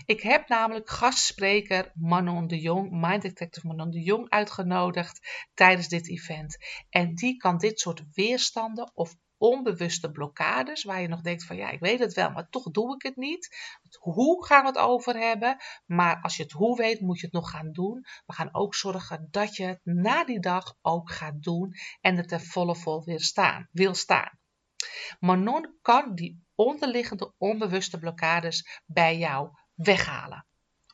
Ik 0.05 0.21
heb 0.21 0.47
namelijk 0.47 0.89
gastspreker 0.89 1.91
Manon 1.95 2.47
de 2.47 2.59
Jong, 2.59 2.89
Mind 2.91 3.21
Detective 3.21 3.67
Manon 3.67 3.89
de 3.89 4.01
Jong, 4.01 4.29
uitgenodigd 4.29 5.47
tijdens 5.53 5.87
dit 5.87 6.09
event. 6.09 6.57
En 6.89 7.15
die 7.15 7.37
kan 7.37 7.57
dit 7.57 7.79
soort 7.79 8.03
weerstanden 8.13 8.91
of 8.93 9.15
onbewuste 9.41 10.11
blokkades, 10.11 10.83
waar 10.83 11.01
je 11.01 11.07
nog 11.07 11.21
denkt 11.21 11.45
van 11.45 11.55
ja, 11.55 11.69
ik 11.69 11.79
weet 11.79 11.99
het 11.99 12.13
wel, 12.13 12.31
maar 12.31 12.49
toch 12.49 12.71
doe 12.71 12.95
ik 12.95 13.01
het 13.01 13.15
niet. 13.15 13.55
hoe 13.99 14.45
gaan 14.45 14.61
we 14.61 14.67
het 14.67 14.77
over 14.77 15.15
hebben? 15.15 15.57
Maar 15.85 16.21
als 16.21 16.37
je 16.37 16.43
het 16.43 16.51
hoe 16.51 16.77
weet, 16.77 17.01
moet 17.01 17.19
je 17.19 17.25
het 17.25 17.35
nog 17.35 17.49
gaan 17.49 17.71
doen. 17.71 18.05
We 18.25 18.33
gaan 18.33 18.53
ook 18.53 18.75
zorgen 18.75 19.27
dat 19.31 19.55
je 19.55 19.63
het 19.63 19.79
na 19.83 20.23
die 20.23 20.39
dag 20.39 20.75
ook 20.81 21.11
gaat 21.11 21.43
doen 21.43 21.73
en 22.01 22.17
er 22.17 22.27
ten 22.27 22.41
volle 22.41 22.75
vol 22.75 23.03
weer 23.03 23.21
staan, 23.21 23.67
wil 23.71 23.93
staan. 23.93 24.39
Manon 25.19 25.77
kan 25.81 26.15
die 26.15 26.43
onderliggende 26.55 27.33
onbewuste 27.37 27.99
blokkades 27.99 28.81
bij 28.85 29.17
jou 29.17 29.49
weghalen. 29.83 30.45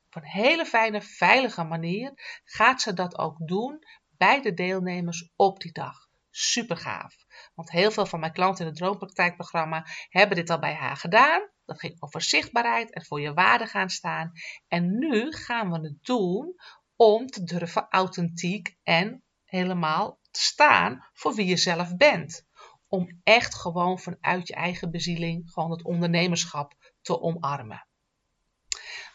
Op 0.08 0.15
een 0.15 0.30
hele 0.30 0.65
fijne, 0.65 1.02
veilige 1.02 1.63
manier 1.63 2.12
gaat 2.43 2.82
ze 2.82 2.93
dat 2.93 3.17
ook 3.17 3.47
doen 3.47 3.84
bij 4.17 4.41
de 4.41 4.54
deelnemers 4.54 5.32
op 5.36 5.60
die 5.60 5.71
dag. 5.71 6.08
Super 6.30 6.78
gaaf. 6.78 7.15
Want 7.56 7.71
heel 7.71 7.91
veel 7.91 8.06
van 8.06 8.19
mijn 8.19 8.34
klanten 8.34 8.65
in 8.65 8.69
het 8.69 8.80
droompraktijkprogramma 8.80 9.86
hebben 10.10 10.38
dit 10.38 10.50
al 10.50 10.60
bij 10.60 10.73
haar 10.73 10.97
gedaan. 10.97 11.50
Dat 11.65 11.80
ging 11.80 11.95
over 12.02 12.21
zichtbaarheid 12.21 12.93
en 12.93 13.06
voor 13.06 13.21
je 13.21 13.34
waarde 13.34 13.65
gaan 13.65 13.89
staan. 13.89 14.32
En 14.67 14.97
nu 14.97 15.32
gaan 15.32 15.71
we 15.71 15.80
het 15.80 16.04
doen 16.04 16.56
om 16.95 17.28
te 17.28 17.43
durven 17.43 17.88
authentiek 17.89 18.78
en 18.84 19.23
helemaal 19.43 20.19
te 20.32 20.41
staan 20.41 21.08
voor 21.13 21.34
wie 21.34 21.45
je 21.45 21.58
zelf 21.58 21.95
bent. 21.95 22.45
Om 22.88 23.21
echt 23.23 23.56
gewoon 23.56 24.00
vanuit 24.00 24.47
je 24.47 24.54
eigen 24.54 24.91
bezieling 24.91 25.52
gewoon 25.52 25.71
het 25.71 25.84
ondernemerschap 25.84 26.93
te 27.02 27.21
omarmen. 27.21 27.87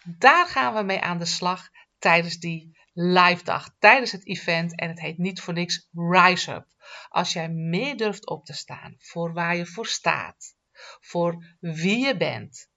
Daar 0.05 0.47
gaan 0.47 0.75
we 0.75 0.83
mee 0.83 1.01
aan 1.01 1.19
de 1.19 1.25
slag 1.25 1.69
tijdens 1.99 2.39
die 2.39 2.79
live 2.93 3.45
dag, 3.45 3.75
tijdens 3.79 4.13
het 4.13 4.27
event. 4.27 4.79
En 4.79 4.89
het 4.89 5.01
heet 5.01 5.19
niet 5.19 5.41
voor 5.41 5.55
niks 5.55 5.89
Rise 5.93 6.53
Up. 6.53 6.67
Als 7.09 7.33
jij 7.33 7.49
meer 7.49 7.97
durft 7.97 8.27
op 8.27 8.45
te 8.45 8.53
staan 8.53 8.95
voor 8.99 9.33
waar 9.33 9.57
je 9.57 9.67
voor 9.67 9.87
staat, 9.87 10.55
voor 11.01 11.57
wie 11.61 11.99
je 12.07 12.17
bent, 12.17 12.71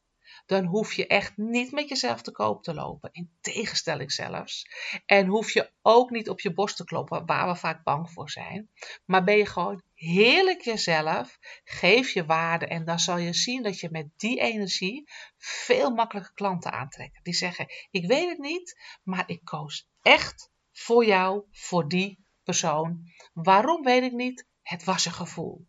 dan 0.45 0.65
hoef 0.65 0.93
je 0.93 1.07
echt 1.07 1.37
niet 1.37 1.71
met 1.71 1.89
jezelf 1.89 2.21
te 2.21 2.31
koop 2.31 2.63
te 2.63 2.73
lopen. 2.73 3.09
In 3.11 3.31
tegenstelling 3.41 4.11
zelfs. 4.11 4.69
En 5.05 5.27
hoef 5.27 5.51
je 5.51 5.71
ook 5.81 6.09
niet 6.09 6.29
op 6.29 6.39
je 6.39 6.53
borst 6.53 6.77
te 6.77 6.83
kloppen, 6.83 7.25
waar 7.25 7.47
we 7.47 7.55
vaak 7.55 7.83
bang 7.83 8.11
voor 8.11 8.29
zijn. 8.29 8.69
Maar 9.05 9.23
ben 9.23 9.37
je 9.37 9.45
gewoon 9.45 9.81
heerlijk 9.93 10.61
jezelf, 10.61 11.37
geef 11.63 12.09
je 12.09 12.25
waarde 12.25 12.67
en 12.67 12.85
dan 12.85 12.99
zal 12.99 13.17
je 13.17 13.33
zien 13.33 13.63
dat 13.63 13.79
je 13.79 13.89
met 13.91 14.07
die 14.17 14.39
energie 14.39 15.09
veel 15.37 15.91
makkelijker 15.91 16.33
klanten 16.33 16.71
aantrekt. 16.71 17.19
Die 17.23 17.33
zeggen: 17.33 17.65
Ik 17.91 18.07
weet 18.07 18.29
het 18.29 18.39
niet, 18.39 18.97
maar 19.03 19.23
ik 19.29 19.41
koos 19.43 19.87
echt 20.01 20.51
voor 20.71 21.05
jou, 21.05 21.43
voor 21.51 21.87
die 21.87 22.25
persoon. 22.43 23.11
Waarom 23.33 23.83
weet 23.83 24.03
ik 24.03 24.11
niet? 24.11 24.47
Het 24.61 24.83
was 24.83 25.05
een 25.05 25.11
gevoel. 25.11 25.67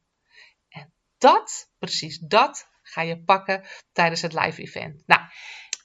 En 0.69 0.93
dat, 1.19 1.71
precies 1.79 2.19
dat, 2.19 2.69
ga 2.88 3.03
je 3.03 3.22
pakken 3.22 3.62
tijdens 3.92 4.22
het 4.22 4.33
live 4.33 4.62
event. 4.62 5.03
Nou, 5.07 5.20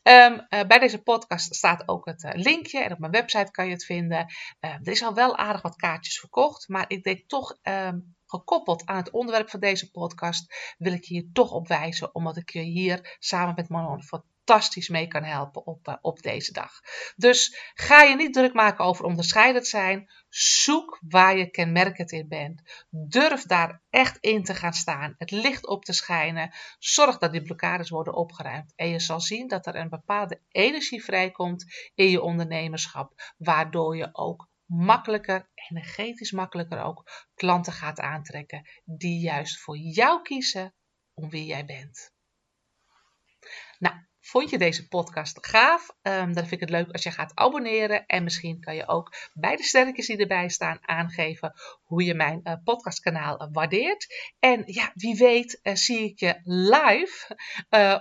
ehm, 0.04 0.40
eh, 0.50 0.68
bij 0.68 0.80
deze 0.80 1.02
podcast 1.02 1.56
staat 1.56 1.88
ook 1.88 2.06
het 2.06 2.24
uh, 2.24 2.32
linkje 2.34 2.80
en 2.80 2.92
op 2.92 3.00
mijn 3.00 3.12
website 3.12 3.52
kan 3.52 3.66
je 3.66 3.72
het 3.72 3.86
vinden. 3.86 4.26
Uh, 4.62 4.74
er 4.74 4.88
is 4.88 5.04
al 5.04 5.14
wel 5.14 5.38
aardig 5.38 5.62
wat 5.62 5.76
kaartjes 5.76 6.20
verkocht, 6.20 6.68
maar 6.68 6.86
ik 6.88 7.04
denk 7.04 7.28
toch 7.28 7.58
ehm, 7.62 8.00
gekoppeld 8.26 8.86
aan 8.86 8.98
het 8.98 9.12
onderwerp 9.12 9.50
van 9.50 9.60
deze 9.60 9.92
podcast 9.92 10.76
wil 10.78 10.94
ik 10.94 11.04
je 11.04 11.14
hier 11.14 11.30
toch 11.34 11.52
op 11.52 11.68
wijzen, 11.68 12.16
omdat 12.16 12.38
ik 12.38 12.50
je 12.50 12.62
hier 12.62 13.18
samen 13.20 13.56
met 13.56 13.70
Manon 13.70 14.04
fantastisch 14.52 14.90
mee 14.90 15.08
kan 15.08 15.24
helpen 15.24 15.66
op, 15.66 15.88
uh, 15.88 15.96
op 16.02 16.22
deze 16.22 16.54
dag. 16.54 16.82
Dus 17.16 17.72
ga 17.74 18.02
je 18.02 18.16
niet 18.16 18.34
druk 18.34 18.54
maken 18.54 18.86
over 18.86 19.06
onderscheidend 19.06 19.68
zijn. 19.68 20.10
Zoek 20.30 21.00
waar 21.08 21.38
je 21.38 21.50
kenmerkend 21.50 22.12
in 22.12 22.28
bent. 22.28 22.86
Durf 22.90 23.44
daar 23.44 23.82
echt 23.90 24.18
in 24.18 24.44
te 24.44 24.56
gaan 24.56 24.74
staan. 24.74 25.16
Het 25.18 25.32
licht 25.32 25.68
op 25.68 25.86
te 25.86 25.94
schijnen. 25.94 26.54
Zorg 26.80 27.18
dat 27.18 27.32
die 27.32 27.42
blokkades 27.42 27.90
worden 27.90 28.14
opgeruimd. 28.14 28.74
En 28.76 28.90
je 28.90 29.00
zal 29.00 29.22
zien 29.22 29.48
dat 29.48 29.66
er 29.66 29.76
een 29.76 29.90
bepaalde 29.90 30.42
energie 30.50 31.04
vrijkomt 31.04 31.92
in 31.96 32.10
je 32.10 32.22
ondernemerschap. 32.22 33.34
Waardoor 33.38 33.98
je 33.98 34.10
ook 34.12 34.50
makkelijker, 34.66 35.50
energetisch 35.56 36.32
makkelijker 36.32 36.82
ook, 36.82 37.30
klanten 37.36 37.74
gaat 37.74 38.00
aantrekken 38.00 38.70
die 38.86 39.20
juist 39.20 39.60
voor 39.60 39.78
jou 39.78 40.22
kiezen 40.22 40.74
om 41.14 41.30
wie 41.30 41.46
jij 41.46 41.66
bent. 41.66 42.14
Nou, 43.80 43.96
Vond 44.32 44.50
je 44.50 44.58
deze 44.58 44.88
podcast 44.88 45.38
gaaf? 45.48 45.90
Um, 46.02 46.34
dan 46.34 46.48
vind 46.48 46.52
ik 46.52 46.60
het 46.60 46.70
leuk 46.70 46.92
als 46.92 47.04
je 47.04 47.12
gaat 47.12 47.32
abonneren. 47.36 48.06
En 48.06 48.24
misschien 48.24 48.60
kan 48.60 48.76
je 48.76 48.88
ook 48.88 49.14
bij 49.34 49.56
de 49.56 49.64
sterretjes 49.64 50.08
die 50.08 50.18
erbij 50.18 50.50
staan 50.50 50.78
aangeven 50.82 51.54
hoe 51.84 52.04
je 52.04 52.14
mijn 52.14 52.40
uh, 52.44 52.54
podcastkanaal 52.64 53.50
waardeert. 53.52 54.32
En 54.40 54.64
ja, 54.66 54.92
wie 54.94 55.16
weet 55.16 55.60
uh, 55.64 55.76
zie 55.76 56.00
ik 56.00 56.20
je 56.20 56.40
live 56.44 57.38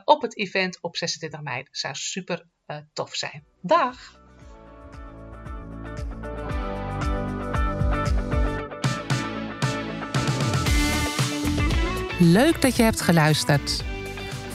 op 0.05 0.23
het 0.23 0.37
event 0.37 0.83
op 0.83 0.97
26 0.97 1.41
mei. 1.41 1.67
Zou 1.71 1.95
super 1.95 2.47
tof 2.93 3.15
zijn. 3.15 3.45
Dag! 3.61 4.19
Leuk 12.19 12.63
dat 12.63 12.77
je 12.77 12.83
hebt 12.83 13.01
geluisterd. 13.01 13.90